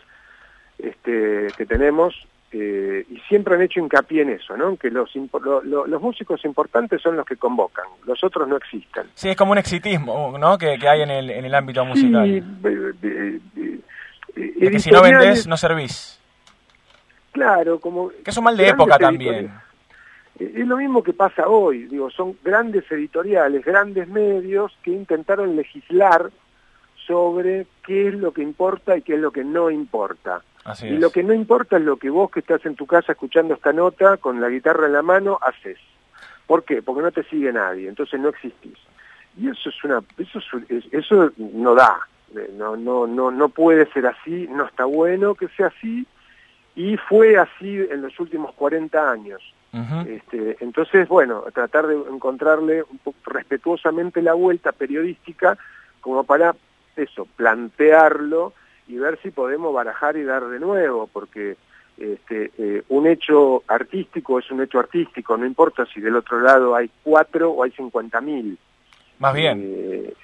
este, 0.78 1.48
que 1.56 1.66
tenemos 1.66 2.14
eh, 2.52 3.04
y 3.08 3.18
siempre 3.28 3.54
han 3.54 3.62
hecho 3.62 3.80
hincapié 3.80 4.22
en 4.22 4.30
eso, 4.30 4.56
¿no? 4.56 4.76
Que 4.76 4.90
los, 4.90 5.10
lo, 5.16 5.62
lo, 5.62 5.86
los 5.86 6.02
músicos 6.02 6.44
importantes 6.44 7.00
son 7.00 7.16
los 7.16 7.26
que 7.26 7.36
convocan, 7.36 7.86
los 8.04 8.22
otros 8.22 8.46
no 8.46 8.56
existen. 8.56 9.04
Sí, 9.14 9.30
es 9.30 9.36
como 9.36 9.52
un 9.52 9.58
exitismo, 9.58 10.36
¿no? 10.38 10.58
Que, 10.58 10.78
que 10.78 10.88
hay 10.88 11.02
en 11.02 11.10
el, 11.10 11.30
en 11.30 11.44
el 11.44 11.54
ámbito 11.54 11.84
musical. 11.84 12.24
Sí, 12.26 12.36
eh, 12.64 12.92
eh, 13.02 13.80
eh, 14.36 14.70
que 14.70 14.78
si 14.78 14.90
no 14.90 15.02
vendés, 15.02 15.46
no 15.46 15.56
servís. 15.56 16.20
Claro, 17.32 17.80
como... 17.80 18.10
Que 18.10 18.30
es 18.30 18.36
un 18.36 18.44
mal 18.44 18.56
de 18.56 18.68
época 18.68 18.98
también. 18.98 19.50
Es 20.38 20.66
lo 20.66 20.76
mismo 20.76 21.02
que 21.02 21.12
pasa 21.12 21.46
hoy, 21.46 21.84
digo, 21.84 22.10
son 22.10 22.36
grandes 22.42 22.90
editoriales, 22.90 23.64
grandes 23.64 24.08
medios 24.08 24.76
que 24.82 24.90
intentaron 24.90 25.56
legislar 25.56 26.30
sobre 27.06 27.66
qué 27.84 28.08
es 28.08 28.14
lo 28.14 28.32
que 28.32 28.42
importa 28.42 28.96
y 28.96 29.02
qué 29.02 29.14
es 29.14 29.20
lo 29.20 29.30
que 29.30 29.44
no 29.44 29.70
importa. 29.70 30.42
Así 30.64 30.86
Y 30.86 30.94
es. 30.94 31.00
lo 31.00 31.10
que 31.10 31.22
no 31.22 31.32
importa 31.34 31.76
es 31.76 31.82
lo 31.82 31.96
que 31.96 32.10
vos 32.10 32.30
que 32.30 32.40
estás 32.40 32.64
en 32.66 32.76
tu 32.76 32.86
casa 32.86 33.12
escuchando 33.12 33.54
esta 33.54 33.72
nota 33.72 34.16
con 34.18 34.40
la 34.40 34.48
guitarra 34.48 34.86
en 34.86 34.92
la 34.92 35.02
mano 35.02 35.38
haces. 35.42 35.78
¿Por 36.46 36.64
qué? 36.64 36.82
Porque 36.82 37.02
no 37.02 37.10
te 37.12 37.24
sigue 37.24 37.52
nadie, 37.52 37.88
entonces 37.88 38.20
no 38.20 38.28
existís. 38.28 38.78
Y 39.36 39.48
eso 39.48 39.68
es 39.70 39.84
una 39.84 40.02
eso 40.18 40.38
es- 40.38 40.70
es- 40.70 40.92
eso 40.92 41.32
no 41.38 41.74
da, 41.74 41.98
Eh, 42.34 42.50
no 42.56 42.76
no 42.76 43.06
no 43.06 43.30
no 43.30 43.48
puede 43.50 43.84
ser 43.92 44.06
así, 44.06 44.48
no 44.50 44.64
está 44.64 44.86
bueno 44.86 45.34
que 45.34 45.48
sea 45.48 45.66
así 45.66 46.06
y 46.74 46.96
fue 46.96 47.36
así 47.36 47.76
en 47.90 48.00
los 48.00 48.18
últimos 48.20 48.54
40 48.54 49.10
años. 49.10 49.42
Este, 50.06 50.56
entonces, 50.60 51.08
bueno, 51.08 51.44
tratar 51.54 51.86
de 51.86 51.94
encontrarle 51.94 52.82
un 52.84 52.98
poco 52.98 53.16
respetuosamente 53.26 54.20
la 54.22 54.32
vuelta 54.34 54.72
periodística 54.72 55.58
como 56.00 56.24
para 56.24 56.54
eso, 56.96 57.26
plantearlo 57.36 58.52
y 58.88 58.96
ver 58.96 59.18
si 59.22 59.30
podemos 59.30 59.72
barajar 59.72 60.16
y 60.16 60.24
dar 60.24 60.46
de 60.48 60.58
nuevo, 60.58 61.08
porque 61.12 61.56
este, 61.96 62.50
eh, 62.58 62.82
un 62.88 63.06
hecho 63.06 63.62
artístico 63.68 64.38
es 64.38 64.50
un 64.50 64.62
hecho 64.62 64.78
artístico, 64.78 65.36
no 65.36 65.46
importa 65.46 65.86
si 65.86 66.00
del 66.00 66.16
otro 66.16 66.40
lado 66.40 66.74
hay 66.74 66.90
cuatro 67.02 67.50
o 67.50 67.62
hay 67.62 67.70
cincuenta 67.72 68.20
mil. 68.20 68.58
Más 69.18 69.34
bien. 69.34 69.62
Eh, 69.64 70.14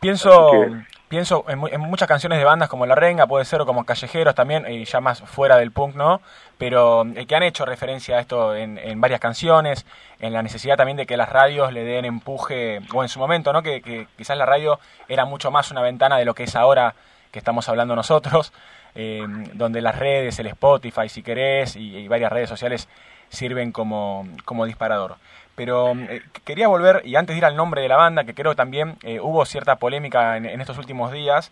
Pienso, 0.00 0.50
que- 0.52 0.97
pienso 1.08 1.44
en, 1.48 1.60
en 1.72 1.80
muchas 1.80 2.08
canciones 2.08 2.38
de 2.38 2.44
bandas 2.44 2.68
como 2.68 2.86
La 2.86 2.94
Renga, 2.94 3.26
puede 3.26 3.44
ser, 3.44 3.60
o 3.60 3.66
como 3.66 3.84
Callejeros 3.84 4.34
también, 4.34 4.70
y 4.70 4.84
ya 4.84 5.00
más 5.00 5.20
fuera 5.22 5.56
del 5.56 5.72
punk, 5.72 5.94
¿no? 5.96 6.20
Pero 6.58 7.06
eh, 7.16 7.26
que 7.26 7.34
han 7.34 7.42
hecho 7.42 7.64
referencia 7.64 8.16
a 8.16 8.20
esto 8.20 8.54
en, 8.54 8.78
en 8.78 9.00
varias 9.00 9.20
canciones, 9.20 9.86
en 10.20 10.32
la 10.32 10.42
necesidad 10.42 10.76
también 10.76 10.96
de 10.96 11.06
que 11.06 11.16
las 11.16 11.28
radios 11.28 11.72
le 11.72 11.84
den 11.84 12.04
empuje, 12.04 12.80
o 12.92 13.02
en 13.02 13.08
su 13.08 13.18
momento, 13.18 13.52
¿no? 13.52 13.62
Que, 13.62 13.80
que 13.82 14.06
quizás 14.16 14.36
la 14.36 14.46
radio 14.46 14.78
era 15.08 15.24
mucho 15.24 15.50
más 15.50 15.70
una 15.70 15.82
ventana 15.82 16.18
de 16.18 16.24
lo 16.24 16.34
que 16.34 16.44
es 16.44 16.56
ahora 16.56 16.94
que 17.30 17.38
estamos 17.38 17.68
hablando 17.68 17.96
nosotros, 17.96 18.52
eh, 18.94 19.26
donde 19.54 19.80
las 19.80 19.98
redes, 19.98 20.38
el 20.38 20.46
Spotify, 20.48 21.08
si 21.08 21.22
querés, 21.22 21.76
y, 21.76 21.96
y 21.96 22.08
varias 22.08 22.32
redes 22.32 22.48
sociales 22.48 22.88
sirven 23.30 23.72
como, 23.72 24.26
como 24.44 24.64
disparador. 24.66 25.16
Pero 25.58 25.92
eh, 25.94 26.22
quería 26.44 26.68
volver, 26.68 27.02
y 27.04 27.16
antes 27.16 27.34
de 27.34 27.38
ir 27.38 27.44
al 27.44 27.56
nombre 27.56 27.82
de 27.82 27.88
la 27.88 27.96
banda, 27.96 28.22
que 28.22 28.32
creo 28.32 28.54
también 28.54 28.96
eh, 29.02 29.18
hubo 29.18 29.44
cierta 29.44 29.74
polémica 29.74 30.36
en, 30.36 30.46
en 30.46 30.60
estos 30.60 30.78
últimos 30.78 31.10
días, 31.10 31.50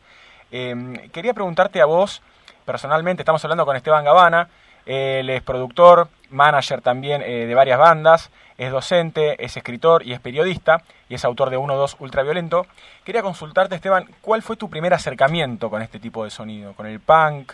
eh, 0.53 1.11
quería 1.13 1.35
preguntarte 1.35 1.81
a 1.81 1.87
vos, 1.87 2.23
personalmente, 2.65 3.23
estamos 3.23 3.45
hablando 3.45 3.67
con 3.67 3.75
Esteban 3.75 4.05
Gavana, 4.05 4.49
él 4.87 5.29
es 5.29 5.43
productor, 5.43 6.09
manager 6.31 6.81
también 6.83 7.21
eh, 7.23 7.47
de 7.47 7.55
varias 7.57 7.81
bandas, 7.81 8.31
es 8.59 8.71
docente, 8.71 9.45
es 9.45 9.57
escritor 9.57 10.07
y 10.07 10.13
es 10.13 10.21
periodista, 10.21 10.85
y 11.09 11.17
es 11.17 11.25
autor 11.25 11.51
de 11.51 11.59
1-2 11.59 11.97
Ultraviolento. 11.99 12.67
Quería 13.03 13.23
consultarte, 13.23 13.75
Esteban, 13.75 14.07
¿cuál 14.21 14.43
fue 14.43 14.57
tu 14.57 14.71
primer 14.71 14.95
acercamiento 14.95 15.69
con 15.69 15.83
este 15.83 15.99
tipo 15.99 16.23
de 16.23 16.31
sonido? 16.31 16.75
¿Con 16.75 16.87
el 16.87 17.01
punk? 17.01 17.53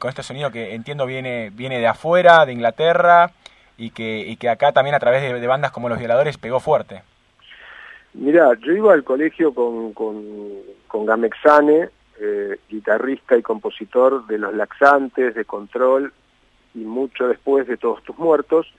con 0.00 0.08
este 0.08 0.24
sonido 0.24 0.50
que 0.50 0.74
entiendo 0.74 1.06
viene, 1.06 1.50
viene 1.50 1.78
de 1.78 1.86
afuera, 1.86 2.44
de 2.44 2.52
Inglaterra, 2.52 3.30
y 3.76 3.90
que, 3.90 4.20
y 4.20 4.36
que 4.36 4.48
acá 4.48 4.72
también 4.72 4.94
a 4.94 5.00
través 5.00 5.22
de, 5.22 5.38
de 5.38 5.46
bandas 5.46 5.70
como 5.70 5.88
Los 5.88 5.98
Violadores 5.98 6.38
pegó 6.38 6.60
fuerte. 6.60 7.02
Mirá, 8.14 8.54
yo 8.60 8.72
iba 8.72 8.94
al 8.94 9.04
colegio 9.04 9.52
con, 9.52 9.92
con, 9.92 10.24
con 10.88 11.04
Gamexane, 11.04 11.90
eh, 12.18 12.58
guitarrista 12.68 13.36
y 13.36 13.42
compositor 13.42 14.26
de 14.26 14.38
Los 14.38 14.54
Laxantes, 14.54 15.34
de 15.34 15.44
Control, 15.44 16.12
y 16.74 16.78
mucho 16.78 17.28
después 17.28 17.66
de 17.66 17.76
Todos 17.76 18.02
Tus 18.02 18.16
Muertos. 18.18 18.72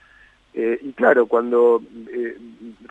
Eh, 0.55 0.79
y 0.81 0.91
claro, 0.93 1.27
cuando 1.27 1.79
eh, 2.11 2.35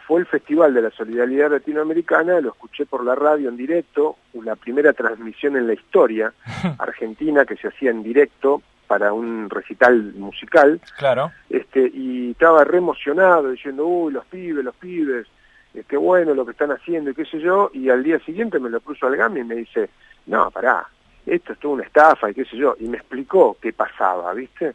fue 0.06 0.20
el 0.20 0.26
Festival 0.26 0.72
de 0.72 0.82
la 0.82 0.90
Solidaridad 0.90 1.50
Latinoamericana, 1.50 2.40
lo 2.40 2.50
escuché 2.50 2.86
por 2.86 3.04
la 3.04 3.16
radio 3.16 3.48
en 3.48 3.56
directo, 3.56 4.16
la 4.44 4.54
primera 4.54 4.92
transmisión 4.92 5.56
en 5.56 5.66
la 5.66 5.74
historia 5.74 6.32
argentina 6.78 7.44
que 7.44 7.56
se 7.56 7.66
hacía 7.66 7.90
en 7.90 8.04
directo 8.04 8.62
para 8.86 9.12
un 9.12 9.50
recital 9.50 10.14
musical 10.14 10.80
Claro. 10.98 11.32
este, 11.50 11.90
y 11.92 12.30
estaba 12.30 12.64
re 12.64 12.78
emocionado 12.78 13.50
diciendo, 13.50 13.86
uy, 13.86 14.12
los 14.12 14.24
pibes, 14.26 14.64
los 14.64 14.74
pibes, 14.76 15.26
qué 15.88 15.96
bueno 15.96 16.34
lo 16.34 16.44
que 16.44 16.52
están 16.52 16.70
haciendo 16.72 17.10
y 17.10 17.14
qué 17.14 17.24
sé 17.24 17.38
yo, 17.40 17.70
y 17.74 17.90
al 17.90 18.02
día 18.02 18.18
siguiente 18.20 18.58
me 18.58 18.70
lo 18.70 18.80
puso 18.80 19.06
al 19.06 19.16
GAMI 19.16 19.40
y 19.40 19.44
me 19.44 19.54
dice, 19.56 19.90
no, 20.26 20.50
pará, 20.50 20.86
esto 21.26 21.52
es 21.52 21.58
toda 21.58 21.74
una 21.74 21.84
estafa 21.84 22.30
y 22.30 22.34
qué 22.34 22.44
sé 22.44 22.56
yo, 22.56 22.76
y 22.80 22.88
me 22.88 22.96
explicó 22.98 23.56
qué 23.60 23.72
pasaba, 23.72 24.32
¿viste? 24.32 24.74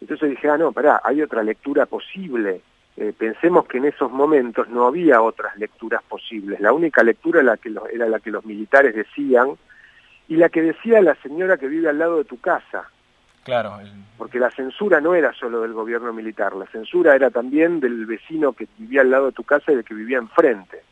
Entonces 0.00 0.30
dije, 0.30 0.48
ah, 0.50 0.58
no, 0.58 0.72
pará, 0.72 1.00
hay 1.04 1.22
otra 1.22 1.42
lectura 1.42 1.86
posible. 1.86 2.60
Eh, 2.96 3.14
pensemos 3.16 3.66
que 3.66 3.78
en 3.78 3.86
esos 3.86 4.10
momentos 4.10 4.68
no 4.68 4.86
había 4.86 5.22
otras 5.22 5.56
lecturas 5.56 6.02
posibles. 6.02 6.60
La 6.60 6.72
única 6.72 7.02
lectura 7.02 7.40
era 7.40 7.52
la, 7.52 7.56
que 7.56 7.70
los, 7.70 7.88
era 7.88 8.08
la 8.08 8.20
que 8.20 8.30
los 8.30 8.44
militares 8.44 8.94
decían 8.94 9.52
y 10.28 10.36
la 10.36 10.48
que 10.48 10.60
decía 10.60 11.00
la 11.00 11.14
señora 11.22 11.56
que 11.56 11.68
vive 11.68 11.88
al 11.88 11.98
lado 11.98 12.18
de 12.18 12.24
tu 12.24 12.38
casa 12.40 12.90
Claro. 13.44 13.72
porque 14.18 14.38
la 14.38 14.50
censura 14.52 15.00
no 15.00 15.14
era 15.16 15.32
solo 15.32 15.62
del 15.62 15.72
gobierno 15.72 16.12
militar, 16.12 16.54
la 16.54 16.66
censura 16.66 17.14
era 17.16 17.28
también 17.30 17.80
del 17.80 18.06
vecino 18.06 18.52
que 18.52 18.68
vivía 18.78 19.00
al 19.00 19.10
lado 19.10 19.26
de 19.26 19.32
tu 19.32 19.42
casa 19.42 19.72
y 19.72 19.74
del 19.74 19.84
que 19.84 19.94
vivía 19.94 20.18
enfrente, 20.18 20.82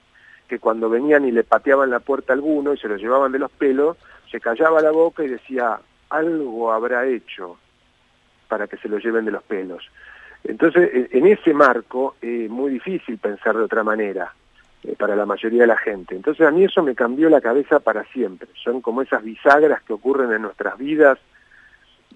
que 0.49 0.59
cuando 0.59 0.90
venían 0.90 1.25
y 1.25 1.30
le 1.30 1.45
pateaban 1.45 1.90
la 1.90 2.00
puerta 2.00 2.33
a 2.33 2.37
alguno 2.37 2.75
y 2.75 2.78
se 2.78 2.88
lo 2.88 2.97
llevaban 2.97 3.30
de 3.30 3.38
los 3.38 3.52
pelos, 3.52 3.97
se 4.30 4.40
callaba 4.40 4.80
la 4.80 4.90
boca 4.90 5.23
y 5.23 5.28
decía, 5.28 5.78
algo 6.09 6.73
habrá 6.73 7.07
hecho 7.07 7.57
para 8.49 8.66
que 8.66 8.76
se 8.78 8.88
lo 8.88 8.99
lleven 8.99 9.25
de 9.26 9.30
los 9.30 9.45
pelos. 9.45 9.88
Entonces, 10.42 10.90
en- 11.12 11.26
ese 11.26 11.54
marco, 11.54 12.16
es 12.21 12.50
muy 12.50 12.73
difícil 12.73 13.19
pensar 13.19 13.57
de 13.57 13.62
otra 13.62 13.85
manera 13.85 14.35
eh, 14.83 14.97
para 14.99 15.14
la 15.14 15.26
mayoría 15.26 15.61
de 15.62 15.66
la 15.69 15.76
gente. 15.76 16.16
Entonces, 16.16 16.45
a 16.47 16.50
mí 16.50 16.64
eso 16.64 16.83
me 16.83 16.95
cambió 16.97 17.28
la 17.28 17.40
cabeza 17.40 17.78
para 17.78 18.02
siempre. 18.07 18.49
Son 18.64 18.80
como 18.80 19.02
esas 19.02 19.23
bisagras 19.23 19.83
que 19.83 19.92
ocurren 19.92 20.33
en 20.33 20.42
nuestras 20.42 20.76
vidas 20.78 21.19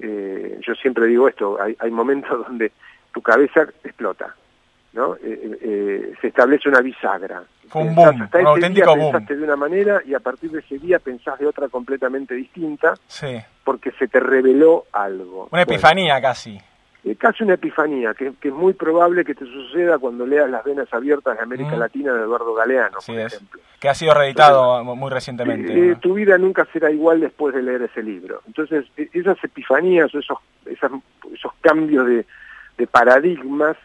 eh, 0.01 0.59
yo 0.67 0.75
siempre 0.75 1.07
digo 1.07 1.29
esto, 1.29 1.59
hay, 1.61 1.77
hay 1.79 1.91
momentos 1.91 2.31
donde 2.49 2.73
tu 3.13 3.23
cabeza 3.23 3.63
explota, 3.85 4.35
¿no? 4.93 5.15
Eh, 5.17 5.21
eh, 5.25 5.59
eh, 5.63 6.15
se 6.21 6.29
establece 6.29 6.69
una 6.69 6.81
bisagra. 6.81 7.43
Fue 7.69 7.83
un 7.83 7.95
boom, 7.95 8.23
hasta 8.23 8.39
un 8.39 8.43
ese 8.43 8.51
auténtico 8.51 8.87
día 8.95 8.97
boom. 9.03 9.13
pensaste 9.13 9.37
de 9.37 9.43
una 9.45 9.57
manera 9.57 10.03
y 10.05 10.15
a 10.15 10.21
partir 10.21 10.51
de 10.51 10.61
ese 10.61 10.79
día 10.79 10.99
pensás 10.99 11.39
de 11.39 11.47
otra 11.47 11.69
completamente 11.69 12.35
distinta 12.35 12.95
Sí. 13.07 13.37
porque 13.65 13.91
se 13.93 14.07
te 14.07 14.21
reveló 14.21 14.85
algo. 14.93 15.43
Una 15.43 15.49
Bueno, 15.51 15.63
epifanía 15.63 16.21
casi. 16.21 16.59
Eh, 17.05 17.17
casi 17.17 17.45
una 17.45 17.55
epifanía, 17.55 18.15
que, 18.15 18.33
que 18.41 18.49
es 18.49 18.55
muy 18.55 18.73
probable 18.73 19.25
que 19.25 19.35
te 19.35 19.45
suceda 19.45 19.99
cuando 19.99 20.27
leas 20.27 20.49
Las 20.51 20.65
venas 20.65 20.89
abiertas 20.93 21.37
de 21.37 21.43
América 21.43 21.77
Mm. 21.77 21.79
Latina 21.79 22.13
de 22.15 22.23
Eduardo 22.23 22.55
Galeano, 22.55 23.01
Sí 23.01 23.13
por 23.13 23.21
es. 23.21 23.35
ejemplo. 23.35 23.61
Que 23.79 23.89
ha 23.91 23.95
sido 23.95 24.15
reeditado 24.15 24.83
muy 24.85 25.11
recientemente. 25.11 25.73
Eh, 25.73 25.89
¿no? 25.91 25.99
tu 25.99 26.15
vida 26.15 26.39
nunca 26.39 26.67
será 26.73 26.91
igual 26.91 27.21
después 27.21 27.55
de 27.55 27.63
leer 27.63 27.83
ese 27.83 28.03
libro. 28.03 28.41
Entonces, 28.47 28.87
e- 28.97 29.11
esas 29.13 29.37
epifanías 29.45 30.15
o 30.15 30.19
esos, 30.19 30.39
esas- 30.67 30.93
esos 31.33 31.53
cambios 31.61 32.07
de, 32.07 32.25
de 32.79 32.87
paradigmas 32.87 33.77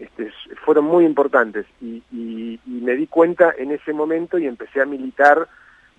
este, 0.00 0.32
fueron 0.64 0.86
muy 0.86 1.04
importantes 1.04 1.66
y, 1.82 2.02
y- 2.10 2.58
y 2.66 2.70
me 2.80 2.94
di 2.96 3.06
cuenta 3.06 3.52
en 3.58 3.72
ese 3.72 3.92
momento 3.92 4.38
y 4.38 4.46
empecé 4.46 4.80
a 4.80 4.86
militar 4.86 5.46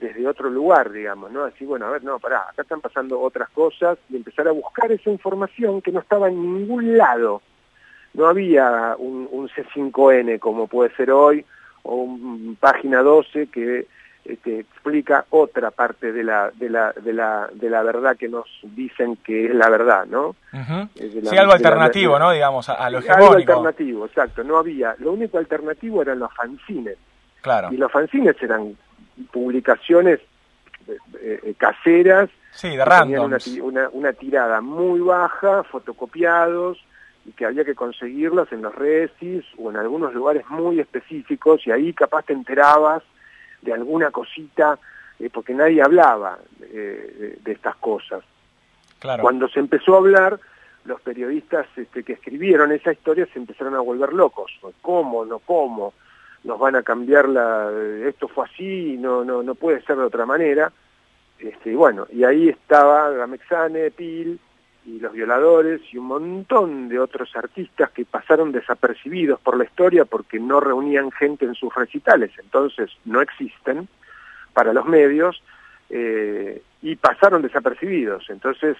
desde 0.03 0.27
otro 0.27 0.50
lugar, 0.50 0.91
digamos, 0.91 1.31
¿no? 1.31 1.45
Así, 1.45 1.65
bueno, 1.65 1.86
a 1.88 1.91
ver, 1.91 2.03
no, 2.03 2.19
pará, 2.19 2.50
acá 2.50 2.62
están 2.63 2.81
pasando 2.81 3.19
otras 3.22 3.50
cosas 3.50 3.98
y 4.10 4.17
empezar 4.17 4.48
a 4.48 4.51
buscar 4.51 4.91
esa 4.91 5.10
información 5.10 5.81
que 5.81 5.91
no 5.93 6.00
estaba 6.01 6.27
en 6.27 6.41
ningún 6.60 6.98
lado. 6.98 7.41
No 8.13 8.27
había 8.27 8.95
un, 8.98 9.27
un 9.31 9.50
C5N 9.50 10.39
como 10.39 10.67
puede 10.67 10.93
ser 10.95 11.10
hoy 11.12 11.45
o 11.83 11.95
un 11.95 12.57
página 12.60 13.01
12 13.01 13.48
que 13.48 13.88
este, 14.25 14.60
explica 14.60 15.25
otra 15.31 15.72
parte 15.72 16.12
de 16.13 16.24
la, 16.24 16.51
de, 16.51 16.69
la, 16.69 16.93
de, 16.93 17.12
la, 17.13 17.50
de 17.53 17.69
la 17.69 17.81
verdad 17.83 18.15
que 18.17 18.27
nos 18.29 18.45
dicen 18.63 19.15
que 19.17 19.45
es 19.48 19.55
la 19.55 19.69
verdad, 19.69 20.05
¿no? 20.05 20.36
La- 21.22 21.29
Sí, 21.31 21.38
algo 21.38 21.53
alternativo, 21.53 22.19
¿no? 22.19 22.31
Digamos, 22.31 22.69
a, 22.69 22.74
a 22.74 22.89
lo 22.89 23.00
Algo 23.00 23.33
alternativo, 23.55 24.05
exacto, 24.05 24.43
no 24.43 24.57
había. 24.57 24.95
Lo 25.00 25.12
único 25.13 25.38
alternativo 25.38 26.01
eran 26.01 26.19
los 26.19 26.33
fanzines. 26.33 26.98
Claro. 27.41 27.69
Y 27.74 27.77
los 27.77 27.91
fanzines 27.91 28.36
eran 28.41 28.77
publicaciones 29.32 30.20
eh, 30.88 31.39
eh, 31.43 31.53
caseras 31.58 32.29
Sí, 32.51 32.70
de 32.70 32.84
que 32.84 32.89
tenían 33.01 33.24
una, 33.24 33.38
una, 33.62 33.89
una 33.89 34.13
tirada 34.13 34.62
muy 34.62 35.00
baja, 35.00 35.63
fotocopiados, 35.63 36.77
y 37.25 37.32
que 37.32 37.46
había 37.46 37.63
que 37.63 37.75
conseguirlas 37.75 38.51
en 38.51 38.62
los 38.62 38.75
resis 38.75 39.46
o 39.58 39.72
en 39.72 39.77
algunos 39.77 40.13
lugares 40.13 40.48
muy 40.50 40.79
específicos 40.79 41.65
y 41.65 41.72
ahí 41.72 41.93
capaz 41.93 42.24
te 42.24 42.34
enterabas 42.34 43.01
de 43.62 43.74
alguna 43.74 44.12
cosita 44.12 44.77
eh, 45.20 45.29
porque 45.32 45.53
nadie 45.53 45.82
hablaba 45.82 46.38
eh, 46.62 47.38
de, 47.41 47.51
estas 47.51 47.75
cosas. 47.77 48.24
Claro. 49.00 49.24
Cuando 49.24 49.48
se 49.48 49.60
empezó 49.60 49.96
a 49.96 50.00
hablar, 50.00 50.39
los 50.86 51.00
periodistas 51.01 51.65
este, 51.77 52.03
que 52.03 52.13
escribieron 52.13 52.72
esa 52.72 52.91
historia 52.91 53.27
se 53.32 53.39
empezaron 53.39 53.75
a 53.75 53.79
volver 53.79 54.12
locos. 54.12 54.51
¿Cómo? 54.82 55.24
¿No 55.24 55.39
cómo? 55.39 55.93
Nos 56.43 56.59
van 56.59 56.75
a 56.75 56.83
cambiar 56.83 57.29
la... 57.29 57.71
Esto 58.05 58.27
fue 58.27 58.45
así, 58.45 58.97
no, 58.97 59.23
no, 59.23 59.43
no 59.43 59.55
puede 59.55 59.81
ser 59.83 59.97
de 59.97 60.03
otra 60.03 60.25
manera. 60.25 60.71
Este, 61.39 61.71
y 61.71 61.75
bueno, 61.75 62.07
y 62.12 62.23
ahí 62.23 62.50
estaba 62.50 63.09
Gamexane, 63.12 63.91
Pil 63.91 64.39
y 64.85 65.00
los 65.00 65.13
violadores 65.13 65.81
y 65.91 65.97
un 65.97 66.07
montón 66.07 66.89
de 66.89 67.00
otros 67.00 67.35
artistas 67.35 67.89
que 67.91 68.05
pasaron 68.05 68.51
desapercibidos 68.51 69.39
por 69.39 69.57
la 69.57 69.63
historia 69.63 70.05
porque 70.05 70.39
no 70.39 70.59
reunían 70.59 71.12
gente 71.12 71.45
en 71.45 71.55
sus 71.55 71.73
recitales, 71.73 72.31
entonces 72.38 72.91
no 73.05 73.21
existen 73.21 73.88
para 74.53 74.73
los 74.73 74.85
medios 74.85 75.41
eh, 75.89 76.62
y 76.81 76.95
pasaron 76.97 77.41
desapercibidos. 77.41 78.29
Entonces, 78.29 78.77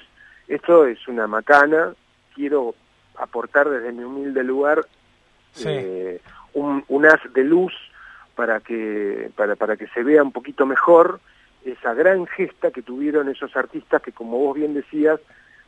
esto 0.48 0.86
es 0.86 1.08
una 1.08 1.26
macana, 1.28 1.94
quiero 2.36 2.76
aportar 3.18 3.70
desde 3.70 3.94
mi 3.94 4.04
humilde 4.04 4.44
lugar 4.44 4.86
eh, 5.66 6.20
un, 6.54 7.06
haz 7.06 7.22
de 7.34 7.44
luz 7.44 7.74
para 8.36 8.60
que, 8.60 9.32
para, 9.36 9.56
para 9.56 9.78
que 9.78 9.88
se 9.88 10.04
vea 10.04 10.24
un 10.24 10.32
poquito 10.32 10.66
mejor 10.66 11.20
esa 11.66 11.94
gran 11.94 12.28
gesta 12.28 12.72
que 12.72 12.82
tuvieron 12.82 13.30
esos 13.30 13.56
artistas 13.56 14.02
que, 14.02 14.12
como 14.12 14.38
vos 14.38 14.56
bien 14.56 14.74
decías, 14.74 15.20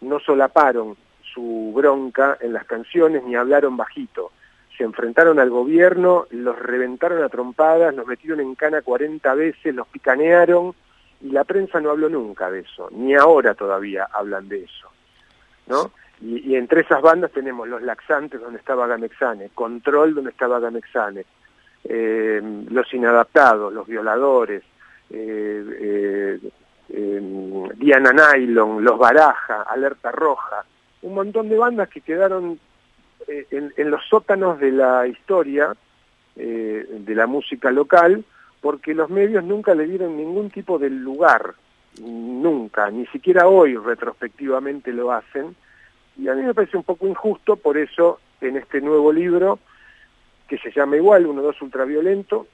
no 0.02 0.20
solaparon 0.20 0.98
su 1.34 1.72
bronca 1.76 2.38
en 2.42 2.54
las 2.54 2.66
canciones 2.66 3.24
ni 3.24 3.36
hablaron 3.36 3.78
bajito. 3.78 4.32
Se 4.78 4.84
enfrentaron 4.84 5.40
al 5.40 5.50
gobierno, 5.50 6.28
los 6.32 6.58
reventaron 6.60 7.24
a 7.24 7.30
trompadas, 7.30 7.96
los 7.96 8.06
metieron 8.08 8.42
en 8.42 8.56
cana 8.56 8.82
40 8.82 9.34
veces, 9.36 9.74
los 9.74 9.88
picanearon 9.88 10.76
y 11.22 11.30
la 11.30 11.46
prensa 11.46 11.80
no 11.80 11.92
habló 11.92 12.10
nunca 12.10 12.52
de 12.52 12.60
eso, 12.60 12.90
ni 12.92 13.16
ahora 13.16 13.54
todavía 13.54 14.08
hablan 14.12 14.50
de 14.50 14.64
eso. 14.64 14.90
¿no? 15.68 15.92
Y, 16.26 16.56
entre 16.56 16.82
esas 16.82 17.02
bandas 17.02 17.32
tenemos 17.32 17.68
Los 17.68 17.84
Laxantes, 17.84 18.42
donde 18.42 18.58
estaba 18.58 18.88
Gamexane, 18.88 19.50
Control, 19.54 20.16
donde 20.16 20.32
estaba 20.32 20.60
Gamexane, 20.60 21.24
eh, 21.84 22.42
Los 22.70 22.92
Inadaptados, 22.94 23.72
Los 23.72 23.86
Violadores, 23.86 24.64
eh, 25.12 25.64
eh, 25.80 26.40
eh, 26.90 27.70
Diana 27.76 28.12
Nylon, 28.12 28.84
Los 28.84 28.98
Baraja, 28.98 29.62
Alerta 29.64 30.12
Roja, 30.12 30.66
un 31.04 31.14
montón 31.14 31.48
de 31.48 31.58
bandas 31.58 31.90
que 31.90 32.02
quedaron 32.02 32.60
eh, 33.28 33.46
en, 33.52 33.72
en, 33.78 33.92
los 33.92 34.04
sótanos 34.08 34.60
de 34.60 34.72
la 34.72 35.08
historia 35.08 35.76
de 36.36 37.16
la 37.16 37.28
música 37.28 37.72
local, 37.72 38.26
porque 38.60 38.94
los 38.94 39.10
medios 39.10 39.42
nunca 39.46 39.74
le 39.74 39.88
dieron 39.88 40.18
ningún 40.18 40.50
tipo 40.50 40.78
de 40.78 40.90
lugar, 40.90 41.54
nunca, 42.02 42.92
ni 42.92 43.06
siquiera 43.08 43.48
hoy 43.48 43.78
retrospectivamente 43.78 44.92
lo 44.92 45.14
hacen, 45.14 45.56
y 46.18 46.28
a 46.28 46.34
mí 46.34 46.44
me 46.44 46.54
parece 46.54 46.78
un 46.78 46.84
poco 46.84 47.08
injusto, 47.08 47.56
por 47.56 47.78
eso 47.78 48.20
en 48.42 48.58
este 48.58 48.82
nuevo 48.82 49.12
libro, 49.12 49.60
que 50.48 50.58
se 50.58 50.72
llama 50.72 50.98
igual, 50.98 51.26
1-2 51.26 51.62
Ultraviolento, 51.62 52.48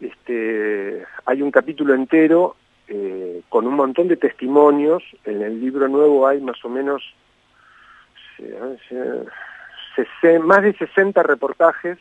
este, 0.00 1.04
hay 1.24 1.42
un 1.42 1.50
capítulo 1.50 1.94
entero 1.94 2.56
eh, 2.88 3.42
con 3.48 3.66
un 3.66 3.74
montón 3.74 4.08
de 4.08 4.16
testimonios. 4.16 5.02
En 5.24 5.42
el 5.42 5.60
libro 5.60 5.88
nuevo 5.88 6.26
hay 6.26 6.40
más 6.40 6.62
o 6.64 6.68
menos 6.68 7.02
más 10.42 10.62
de 10.62 10.72
60 10.74 11.22
reportajes 11.22 11.98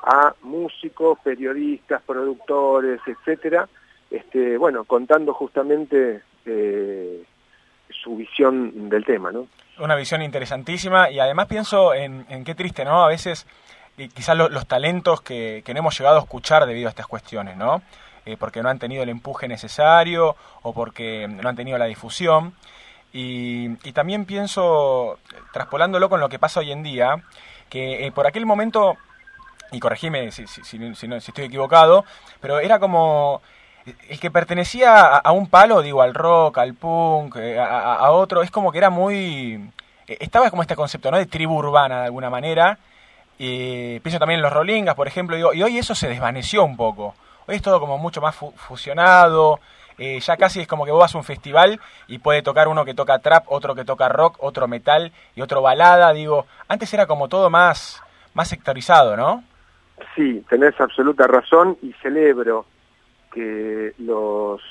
a 0.00 0.34
músicos, 0.42 1.18
periodistas, 1.20 2.02
productores, 2.02 3.00
etcétera, 3.06 3.68
este, 4.10 4.56
bueno, 4.56 4.84
contando 4.84 5.32
justamente 5.32 6.22
eh, 6.44 7.24
visión 8.14 8.88
del 8.88 9.04
tema, 9.04 9.32
¿no? 9.32 9.48
Una 9.78 9.96
visión 9.96 10.22
interesantísima 10.22 11.10
y 11.10 11.18
además 11.18 11.46
pienso 11.46 11.94
en, 11.94 12.44
qué 12.44 12.54
triste, 12.54 12.84
¿no? 12.84 13.04
A 13.04 13.08
veces 13.08 13.46
quizás 14.14 14.36
lo, 14.36 14.48
los 14.48 14.66
talentos 14.66 15.22
que, 15.22 15.62
que, 15.64 15.72
no 15.72 15.80
hemos 15.80 15.98
llegado 15.98 16.18
a 16.18 16.20
escuchar 16.20 16.66
debido 16.66 16.88
a 16.88 16.90
estas 16.90 17.06
cuestiones, 17.06 17.56
¿no? 17.56 17.82
Eh, 18.26 18.36
porque 18.36 18.60
no 18.60 18.68
han 18.68 18.80
tenido 18.80 19.04
el 19.04 19.08
empuje 19.08 19.46
necesario 19.46 20.36
o 20.62 20.74
porque 20.74 21.28
no 21.28 21.48
han 21.48 21.56
tenido 21.56 21.78
la 21.78 21.84
difusión. 21.86 22.54
Y, 23.12 23.70
y 23.88 23.92
también 23.92 24.24
pienso, 24.24 25.18
traspolándolo 25.52 26.08
con 26.08 26.18
lo 26.18 26.28
que 26.28 26.40
pasa 26.40 26.60
hoy 26.60 26.72
en 26.72 26.82
día, 26.82 27.22
que 27.70 28.04
eh, 28.04 28.12
por 28.12 28.26
aquel 28.26 28.44
momento, 28.44 28.96
y 29.70 29.78
corregime 29.78 30.32
si, 30.32 30.46
si, 30.48 30.64
si, 30.64 30.94
si, 30.94 31.08
no, 31.08 31.20
si 31.20 31.30
estoy 31.30 31.44
equivocado, 31.44 32.04
pero 32.40 32.58
era 32.58 32.80
como 32.80 33.42
el 34.08 34.20
que 34.20 34.30
pertenecía 34.30 35.16
a, 35.16 35.32
un 35.32 35.48
palo, 35.48 35.82
digo, 35.82 36.02
al 36.02 36.14
rock, 36.14 36.58
al 36.58 36.74
punk, 36.74 37.36
eh, 37.36 37.58
a, 37.58 38.10
otro, 38.10 38.42
es 38.42 38.50
como 38.50 38.72
que 38.72 38.78
era 38.78 38.90
muy... 38.90 39.70
Estaba 40.06 40.50
como 40.50 40.62
este 40.62 40.76
concepto, 40.76 41.10
¿no? 41.10 41.18
De 41.18 41.26
tribu 41.26 41.56
urbana, 41.56 42.00
de 42.00 42.04
alguna 42.06 42.30
manera, 42.30 42.78
y 43.38 43.98
pienso 44.00 44.18
también 44.18 44.38
en 44.38 44.42
los 44.42 44.52
Rolingas, 44.52 44.94
por 44.94 45.08
ejemplo, 45.08 45.36
y 45.36 45.62
hoy 45.62 45.78
eso 45.78 45.94
se 45.94 46.08
desvaneció 46.08 46.64
un 46.64 46.76
poco. 46.76 47.14
Hoy 47.46 47.56
es 47.56 47.62
todo 47.62 47.80
como 47.80 47.98
mucho 47.98 48.20
más 48.20 48.34
fu 48.34 48.52
fusionado, 48.52 49.60
eh, 49.98 50.20
ya 50.20 50.36
casi 50.36 50.60
es 50.60 50.68
como 50.68 50.84
que 50.84 50.90
vos 50.90 51.00
vas 51.00 51.14
a 51.14 51.18
un 51.18 51.24
festival 51.24 51.80
y 52.06 52.18
puede 52.18 52.42
tocar 52.42 52.68
uno 52.68 52.84
que 52.84 52.94
toca 52.94 53.18
trap, 53.18 53.44
otro 53.48 53.74
que 53.74 53.84
toca 53.84 54.08
rock, 54.08 54.36
otro 54.40 54.68
metal 54.68 55.12
y 55.34 55.40
otro 55.40 55.62
balada, 55.62 56.12
digo, 56.12 56.46
antes 56.68 56.92
era 56.94 57.06
como 57.06 57.28
todo 57.28 57.50
más, 57.50 58.02
más 58.34 58.48
sectorizado, 58.48 59.16
¿no? 59.16 59.42
Sí, 60.14 60.44
tenés 60.48 60.78
absoluta 60.80 61.26
razón 61.26 61.78
y 61.82 61.92
celebro 61.94 62.66
que 63.36 63.92
los 63.98 64.62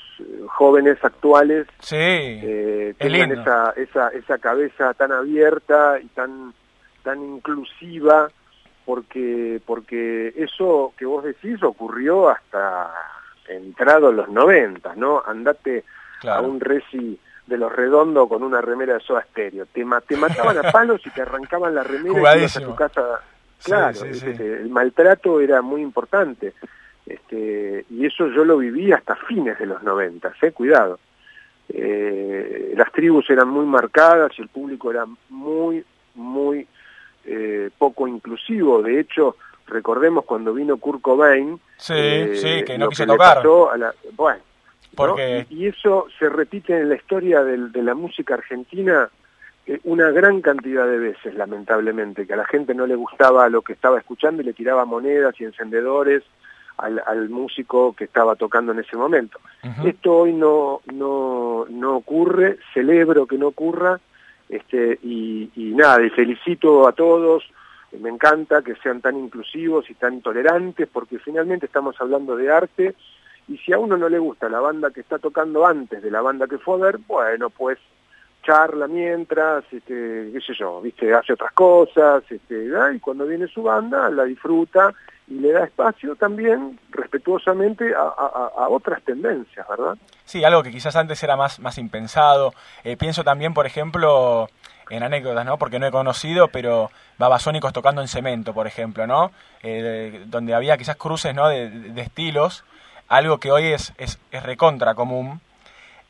jóvenes 0.48 0.98
actuales 1.00 1.68
sí, 1.78 1.94
eh, 1.96 2.94
tengan 2.98 3.30
esa, 3.30 3.72
esa, 3.76 4.08
esa 4.08 4.38
cabeza 4.38 4.92
tan 4.94 5.12
abierta 5.12 6.00
y 6.00 6.06
tan, 6.08 6.52
tan 7.04 7.22
inclusiva 7.22 8.28
porque 8.84 9.60
porque 9.64 10.32
eso 10.36 10.92
que 10.98 11.06
vos 11.06 11.22
decís 11.22 11.62
ocurrió 11.62 12.28
hasta 12.28 12.92
entrado 13.48 14.10
los 14.10 14.28
noventas, 14.30 14.96
¿no? 14.96 15.22
Andate 15.24 15.84
claro. 16.20 16.44
a 16.44 16.48
un 16.48 16.58
reci 16.58 17.20
de 17.46 17.56
los 17.56 17.72
redondos 17.72 18.28
con 18.28 18.42
una 18.42 18.60
remera 18.60 18.94
de 18.94 19.00
soda 19.00 19.20
estéreo. 19.20 19.66
Te, 19.66 19.84
te 20.08 20.16
mataban 20.16 20.58
a 20.58 20.62
palos 20.72 21.00
y 21.06 21.10
te 21.10 21.22
arrancaban 21.22 21.72
la 21.72 21.84
remera 21.84 22.34
y 22.34 22.38
ibas 22.40 22.56
a 22.56 22.60
tu 22.60 22.74
casa. 22.74 23.20
Claro, 23.62 23.94
sí, 23.94 24.14
sí, 24.14 24.34
sí. 24.34 24.42
el 24.42 24.70
maltrato 24.70 25.40
era 25.40 25.62
muy 25.62 25.82
importante. 25.82 26.52
Este, 27.06 27.84
y 27.88 28.04
eso 28.04 28.26
yo 28.28 28.44
lo 28.44 28.58
viví 28.58 28.92
hasta 28.92 29.14
fines 29.14 29.58
de 29.58 29.66
los 29.66 29.82
noventas, 29.82 30.34
eh, 30.42 30.50
cuidado. 30.50 30.98
Eh, 31.68 32.74
las 32.76 32.92
tribus 32.92 33.28
eran 33.30 33.48
muy 33.48 33.64
marcadas 33.64 34.32
y 34.38 34.42
el 34.42 34.48
público 34.48 34.90
era 34.90 35.06
muy, 35.28 35.84
muy 36.14 36.66
eh, 37.24 37.70
poco 37.78 38.08
inclusivo. 38.08 38.82
De 38.82 39.00
hecho, 39.00 39.36
recordemos 39.66 40.24
cuando 40.24 40.52
vino 40.52 40.76
Kurt 40.78 41.00
Cobain, 41.00 41.60
sí, 41.76 41.94
eh, 41.96 42.36
sí, 42.36 42.64
que 42.64 42.78
no 42.78 42.88
quiso 42.88 43.06
tocar. 43.06 43.44
La, 43.78 43.94
bueno, 44.12 44.40
Porque... 44.94 45.46
¿no? 45.48 45.56
y, 45.56 45.66
eso 45.66 46.06
se 46.18 46.28
repite 46.28 46.76
en 46.76 46.88
la 46.88 46.96
historia 46.96 47.42
del, 47.42 47.70
de 47.70 47.82
la 47.82 47.94
música 47.94 48.34
argentina 48.34 49.08
una 49.82 50.10
gran 50.10 50.40
cantidad 50.42 50.86
de 50.86 50.98
veces, 50.98 51.34
lamentablemente, 51.34 52.24
que 52.24 52.34
a 52.34 52.36
la 52.36 52.46
gente 52.46 52.72
no 52.72 52.86
le 52.86 52.94
gustaba 52.94 53.48
lo 53.48 53.62
que 53.62 53.72
estaba 53.72 53.98
escuchando 53.98 54.40
y 54.40 54.44
le 54.44 54.52
tiraba 54.52 54.84
monedas 54.84 55.34
y 55.40 55.44
encendedores 55.44 56.22
al, 56.78 57.02
al 57.06 57.28
músico 57.28 57.94
que 57.94 58.04
estaba 58.04 58.36
tocando 58.36 58.72
en 58.72 58.80
ese 58.80 58.96
momento. 58.96 59.38
Uh 59.62 59.68
-huh. 59.68 59.88
Esto 59.88 60.16
hoy 60.18 60.32
no, 60.32 60.80
no, 60.92 61.66
no 61.68 61.96
ocurre, 61.96 62.58
celebro 62.74 63.26
que 63.26 63.38
no 63.38 63.48
ocurra, 63.48 64.00
este, 64.48 64.98
y, 65.02 65.50
y 65.56 65.74
nada, 65.74 66.04
y 66.04 66.10
felicito 66.10 66.86
a 66.86 66.92
todos, 66.92 67.44
me 68.00 68.10
encanta 68.10 68.62
que 68.62 68.74
sean 68.76 69.00
tan 69.00 69.16
inclusivos 69.16 69.88
y 69.90 69.94
tan 69.94 70.20
tolerantes, 70.20 70.88
porque 70.92 71.18
finalmente 71.18 71.66
estamos 71.66 72.00
hablando 72.00 72.36
de 72.36 72.50
arte, 72.50 72.94
y 73.48 73.58
si 73.58 73.72
a 73.72 73.78
uno 73.78 73.96
no 73.96 74.08
le 74.08 74.18
gusta 74.18 74.48
la 74.48 74.60
banda 74.60 74.90
que 74.90 75.00
está 75.00 75.18
tocando 75.18 75.66
antes 75.66 76.02
de 76.02 76.10
la 76.10 76.20
banda 76.20 76.46
que 76.46 76.58
fue 76.58 76.74
a 76.74 76.84
ver, 76.84 76.98
bueno, 77.06 77.50
pues 77.50 77.78
charla 78.42 78.86
mientras, 78.86 79.64
este, 79.72 80.30
qué 80.32 80.40
sé 80.46 80.54
yo, 80.54 80.80
viste, 80.80 81.12
hace 81.12 81.32
otras 81.32 81.52
cosas, 81.52 82.22
este, 82.30 82.68
y 82.94 83.00
cuando 83.00 83.26
viene 83.26 83.48
su 83.48 83.62
banda 83.62 84.08
la 84.10 84.24
disfruta 84.24 84.92
y 85.28 85.34
le 85.34 85.52
da 85.52 85.64
espacio 85.64 86.14
también 86.16 86.78
respetuosamente 86.90 87.92
a, 87.94 88.68
otras 88.68 89.02
tendencias, 89.02 89.66
¿verdad? 89.68 89.96
Sí, 90.24 90.44
algo 90.44 90.62
que 90.62 90.70
quizás 90.70 90.94
antes 90.96 91.22
era 91.22 91.36
más, 91.36 91.58
más 91.58 91.78
impensado. 91.78 92.52
Eh, 92.84 92.96
pienso 92.96 93.24
también, 93.24 93.52
por 93.52 93.66
ejemplo, 93.66 94.48
en 94.90 95.02
anécdotas, 95.02 95.44
¿no? 95.44 95.58
Porque 95.58 95.78
no 95.78 95.86
he 95.86 95.90
conocido, 95.90 96.48
pero 96.48 96.90
babasónicos 97.18 97.72
tocando 97.72 98.02
en 98.02 98.08
cemento, 98.08 98.54
por 98.54 98.66
ejemplo, 98.66 99.06
¿no? 99.06 99.32
Eh, 99.62 100.24
donde 100.26 100.54
había 100.54 100.76
quizás 100.76 100.96
cruces, 100.96 101.34
¿no? 101.34 101.48
De, 101.48 101.70
de, 101.70 102.00
estilos, 102.02 102.64
algo 103.08 103.40
que 103.40 103.50
hoy 103.50 103.66
es, 103.66 103.92
es, 103.98 104.20
es 104.30 104.42
recontra 104.42 104.94
común. 104.94 105.40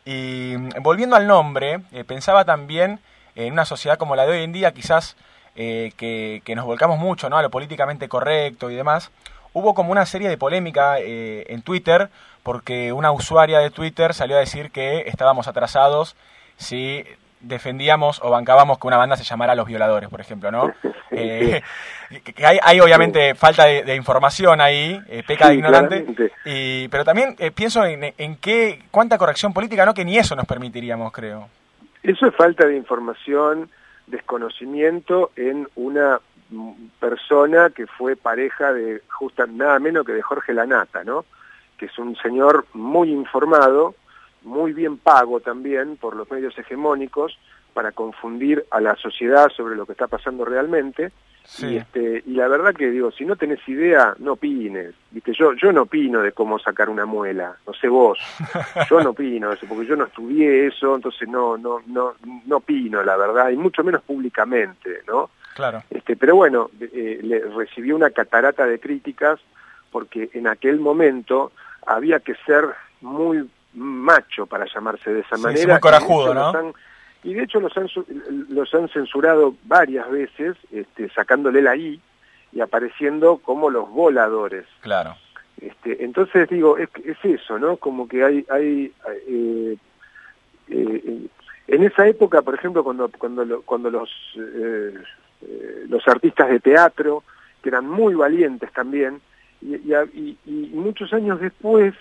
Y 0.04 0.56
volviendo 0.80 1.16
al 1.16 1.26
nombre, 1.26 1.80
eh, 1.92 2.04
pensaba 2.04 2.44
también 2.44 3.00
en 3.34 3.52
una 3.52 3.64
sociedad 3.64 3.98
como 3.98 4.14
la 4.14 4.26
de 4.26 4.32
hoy 4.32 4.44
en 4.44 4.52
día, 4.52 4.72
quizás 4.72 5.16
eh, 5.56 5.92
que, 5.96 6.42
que, 6.44 6.54
nos 6.54 6.64
volcamos 6.64 6.98
mucho 6.98 7.28
¿no? 7.28 7.36
a 7.36 7.42
lo 7.42 7.50
políticamente 7.50 8.08
correcto 8.08 8.70
y 8.70 8.74
demás, 8.74 9.10
hubo 9.52 9.74
como 9.74 9.92
una 9.92 10.06
serie 10.06 10.28
de 10.28 10.36
polémica 10.36 10.98
eh, 11.00 11.46
en 11.48 11.62
Twitter 11.62 12.10
porque 12.42 12.92
una 12.92 13.10
usuaria 13.10 13.58
de 13.58 13.70
Twitter 13.70 14.14
salió 14.14 14.36
a 14.36 14.40
decir 14.40 14.70
que 14.70 15.08
estábamos 15.08 15.48
atrasados 15.48 16.14
si 16.56 17.04
defendíamos 17.40 18.20
o 18.22 18.30
bancábamos 18.30 18.78
que 18.78 18.86
una 18.86 18.96
banda 18.96 19.16
se 19.16 19.24
llamara 19.24 19.54
Los 19.54 19.66
Violadores, 19.66 20.08
por 20.08 20.20
ejemplo, 20.20 20.50
¿no? 20.50 20.72
Eh, 21.12 21.62
que 22.34 22.44
hay, 22.44 22.58
hay, 22.62 22.80
obviamente 22.80 23.34
falta 23.34 23.64
de, 23.64 23.94
información 23.94 24.60
ahí, 24.60 25.00
eh, 25.08 25.22
peca 25.26 25.48
de 25.48 25.54
ignorante, 25.54 26.04
y, 26.44 26.88
pero 26.88 27.04
también 27.04 27.36
eh, 27.38 27.52
pienso 27.52 27.86
en, 27.86 28.12
en 28.18 28.36
qué, 28.36 28.82
cuánta 28.90 29.16
corrección 29.16 29.54
política, 29.54 29.86
¿no? 29.86 29.94
Que 29.94 30.04
ni 30.04 30.18
eso 30.18 30.36
nos 30.36 30.44
permitiríamos, 30.46 31.12
creo. 31.12 31.48
Eso 32.02 32.26
es 32.26 32.34
falta 32.34 32.66
de 32.66 32.76
información, 32.76 33.70
desconocimiento 34.06 35.30
en 35.36 35.68
una 35.74 36.20
persona 37.00 37.70
que 37.70 37.86
fue 37.86 38.16
pareja 38.16 38.72
de 38.72 39.02
justa 39.08 39.46
nada 39.46 39.78
menos 39.78 40.06
que 40.06 40.12
de 40.12 40.22
Jorge 40.22 40.54
Lanata, 40.54 41.04
¿no? 41.04 41.24
Que 41.76 41.86
es 41.86 41.98
un 41.98 42.16
señor 42.16 42.66
muy 42.72 43.10
informado, 43.10 43.94
muy 44.42 44.72
bien 44.72 44.96
pago 44.98 45.40
también 45.40 45.96
por 45.96 46.14
los 46.14 46.30
medios 46.30 46.56
hegemónicos 46.58 47.38
para 47.74 47.92
confundir 47.92 48.64
a 48.70 48.80
la 48.80 48.96
sociedad 48.96 49.48
sobre 49.50 49.76
lo 49.76 49.84
que 49.86 49.92
está 49.92 50.06
pasando 50.06 50.44
realmente. 50.44 51.12
Y, 51.58 51.76
este, 51.76 52.22
y 52.26 52.32
la 52.34 52.48
verdad 52.48 52.74
que 52.74 52.90
digo, 52.90 53.10
si 53.12 53.24
no 53.24 53.36
tenés 53.36 53.66
idea, 53.68 54.14
no 54.18 54.32
opines. 54.32 54.94
¿Viste? 55.10 55.32
Yo, 55.32 55.52
yo 55.54 55.72
no 55.72 55.82
opino 55.82 56.20
de 56.20 56.32
cómo 56.32 56.58
sacar 56.58 56.88
una 56.88 57.06
muela, 57.06 57.56
no 57.66 57.72
sé 57.72 57.88
vos. 57.88 58.18
Yo 58.90 59.00
no 59.00 59.10
opino 59.10 59.52
eso, 59.52 59.66
porque 59.66 59.86
yo 59.86 59.96
no 59.96 60.04
estudié 60.04 60.66
eso, 60.66 60.94
entonces 60.94 61.28
no, 61.28 61.56
no, 61.56 61.80
no, 61.86 62.14
no 62.46 62.56
opino, 62.56 63.02
la 63.02 63.16
verdad, 63.16 63.50
y 63.50 63.56
mucho 63.56 63.82
menos 63.82 64.02
públicamente, 64.02 65.02
¿no? 65.06 65.30
Claro. 65.54 65.82
Este, 65.88 66.16
pero 66.16 66.36
bueno, 66.36 66.70
eh, 66.80 67.20
le 67.22 67.40
recibió 67.40 67.96
una 67.96 68.10
catarata 68.10 68.66
de 68.66 68.78
críticas 68.78 69.40
porque 69.90 70.28
en 70.34 70.46
aquel 70.46 70.78
momento 70.78 71.52
había 71.86 72.20
que 72.20 72.34
ser 72.46 72.66
muy 73.00 73.48
macho 73.72 74.46
para 74.46 74.66
llamarse 74.66 75.12
de 75.12 75.20
esa 75.20 75.36
manera. 75.38 75.74
muy 75.74 75.80
corajudo, 75.80 76.34
¿no? 76.34 76.74
Y 77.26 77.34
de 77.34 77.42
hecho 77.42 77.58
los 77.60 77.76
han, 77.76 77.88
los 78.48 78.72
han 78.72 78.88
censurado 78.88 79.54
varias 79.64 80.08
veces, 80.10 80.56
este, 80.70 81.10
sacándole 81.10 81.60
la 81.60 81.74
I 81.74 82.00
y 82.52 82.60
apareciendo 82.60 83.38
como 83.38 83.68
los 83.68 83.90
voladores. 83.90 84.64
Claro. 84.80 85.16
Este, 85.60 86.04
entonces 86.04 86.48
digo, 86.48 86.78
es, 86.78 86.88
es 87.04 87.18
eso, 87.24 87.58
¿no? 87.58 87.76
Como 87.78 88.06
que 88.06 88.24
hay... 88.24 88.46
hay 88.48 88.92
eh, 89.28 89.76
eh, 90.68 91.26
en 91.68 91.82
esa 91.82 92.06
época, 92.06 92.42
por 92.42 92.54
ejemplo, 92.54 92.84
cuando, 92.84 93.10
cuando, 93.18 93.62
cuando 93.62 93.90
los, 93.90 94.08
eh, 94.36 94.94
los 95.88 96.06
artistas 96.06 96.48
de 96.48 96.60
teatro, 96.60 97.24
que 97.60 97.70
eran 97.70 97.88
muy 97.88 98.14
valientes 98.14 98.72
también, 98.72 99.20
y, 99.60 99.74
y, 99.74 100.38
y 100.44 100.70
muchos 100.74 101.12
años 101.12 101.40
después 101.40 101.92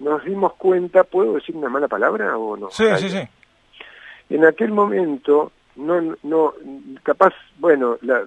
nos 0.00 0.24
dimos 0.24 0.54
cuenta, 0.54 1.04
¿puedo 1.04 1.34
decir 1.34 1.54
una 1.54 1.68
mala 1.68 1.88
palabra 1.88 2.38
o 2.38 2.56
no? 2.56 2.70
Sí, 2.70 2.86
sí, 2.96 3.10
sí. 3.10 3.20
En 4.32 4.44
aquel 4.44 4.72
momento, 4.72 5.52
no, 5.76 6.16
no, 6.22 6.54
capaz, 7.02 7.34
bueno, 7.58 7.98
la, 8.00 8.26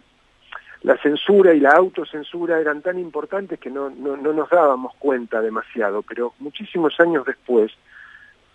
la 0.83 0.97
censura 0.97 1.53
y 1.53 1.59
la 1.59 1.71
autocensura 1.71 2.59
eran 2.59 2.81
tan 2.81 2.99
importantes 2.99 3.59
que 3.59 3.71
no, 3.71 3.89
no, 3.89 4.15
no 4.15 4.31
nos 4.31 4.49
dábamos 4.49 4.93
cuenta 4.95 5.41
demasiado, 5.41 6.03
pero 6.03 6.33
muchísimos 6.39 6.99
años 6.99 7.25
después 7.25 7.71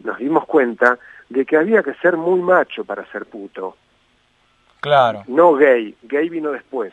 nos 0.05 0.19
dimos 0.19 0.47
cuenta 0.47 0.99
de 1.29 1.45
que 1.45 1.57
había 1.57 1.83
que 1.83 1.95
ser 1.95 2.17
muy 2.17 2.41
macho 2.41 2.85
para 2.85 3.05
ser 3.11 3.27
puto. 3.27 3.77
Claro. 4.81 5.25
No 5.27 5.55
gay, 5.55 5.97
gay 6.03 6.29
vino 6.29 6.53
después, 6.53 6.93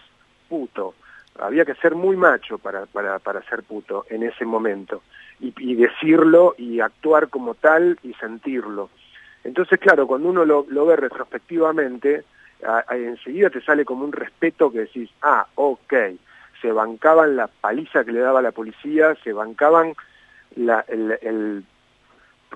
puto 0.49 0.95
había 1.39 1.65
que 1.65 1.75
ser 1.75 1.95
muy 1.95 2.15
macho 2.15 2.57
para, 2.57 2.85
para, 2.85 3.19
para 3.19 3.41
ser 3.43 3.63
puto 3.63 4.05
en 4.09 4.23
ese 4.23 4.45
momento 4.45 5.03
y, 5.39 5.53
y, 5.57 5.75
decirlo 5.75 6.55
y 6.57 6.79
actuar 6.79 7.29
como 7.29 7.53
tal 7.53 7.99
y 8.03 8.13
sentirlo. 8.15 8.89
Entonces, 9.47 9.79
claro, 9.79 10.05
cuando 10.05 10.27
uno 10.27 10.43
lo, 10.43 10.65
lo 10.67 10.85
ve 10.85 10.97
retrospectivamente, 10.97 12.25
a, 12.65 12.83
a, 12.85 12.97
enseguida 12.97 13.49
te 13.49 13.61
sale 13.61 13.85
como 13.85 14.03
un 14.03 14.11
respeto 14.11 14.69
que 14.69 14.79
decís, 14.79 15.09
ah, 15.21 15.47
ok, 15.55 15.93
se 16.61 16.71
bancaban 16.73 17.37
la 17.37 17.47
paliza 17.47 18.03
que 18.03 18.11
le 18.11 18.19
daba 18.19 18.41
la 18.41 18.51
policía, 18.51 19.15
se 19.23 19.31
bancaban 19.31 19.93
la, 20.57 20.83
el, 20.89 21.17
el 21.21 21.63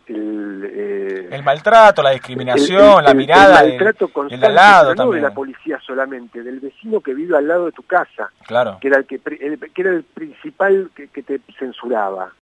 el, 0.08 0.71
eh, 0.73 1.27
el, 1.32 1.43
maltrato, 1.43 2.01
la 2.01 2.12
discriminación, 2.12 2.99
el, 2.99 3.06
la 3.06 3.13
mirada 3.13 3.62
el 3.62 3.69
maltrato 3.69 4.08
constante, 4.08 4.45
del 4.45 4.56
lado 4.56 4.95
no 4.95 5.12
de 5.12 5.21
la 5.21 5.34
policía 5.34 5.80
solamente, 5.86 6.43
del 6.43 6.60
vecino 6.60 7.01
que 7.01 7.13
vive 7.13 7.38
al 7.38 7.47
lado 7.47 7.65
de 7.67 7.71
tu 7.71 7.84
casa, 7.84 8.32
claro. 8.47 8.77
que 8.82 8.88
era 8.88 8.97
el 8.97 9.06
que, 9.06 9.19
era 9.75 9.91
el 9.91 10.04
principal 10.04 10.91
que, 10.95 11.08
que 11.10 11.23
te 11.23 11.39
censuraba. 11.58 12.32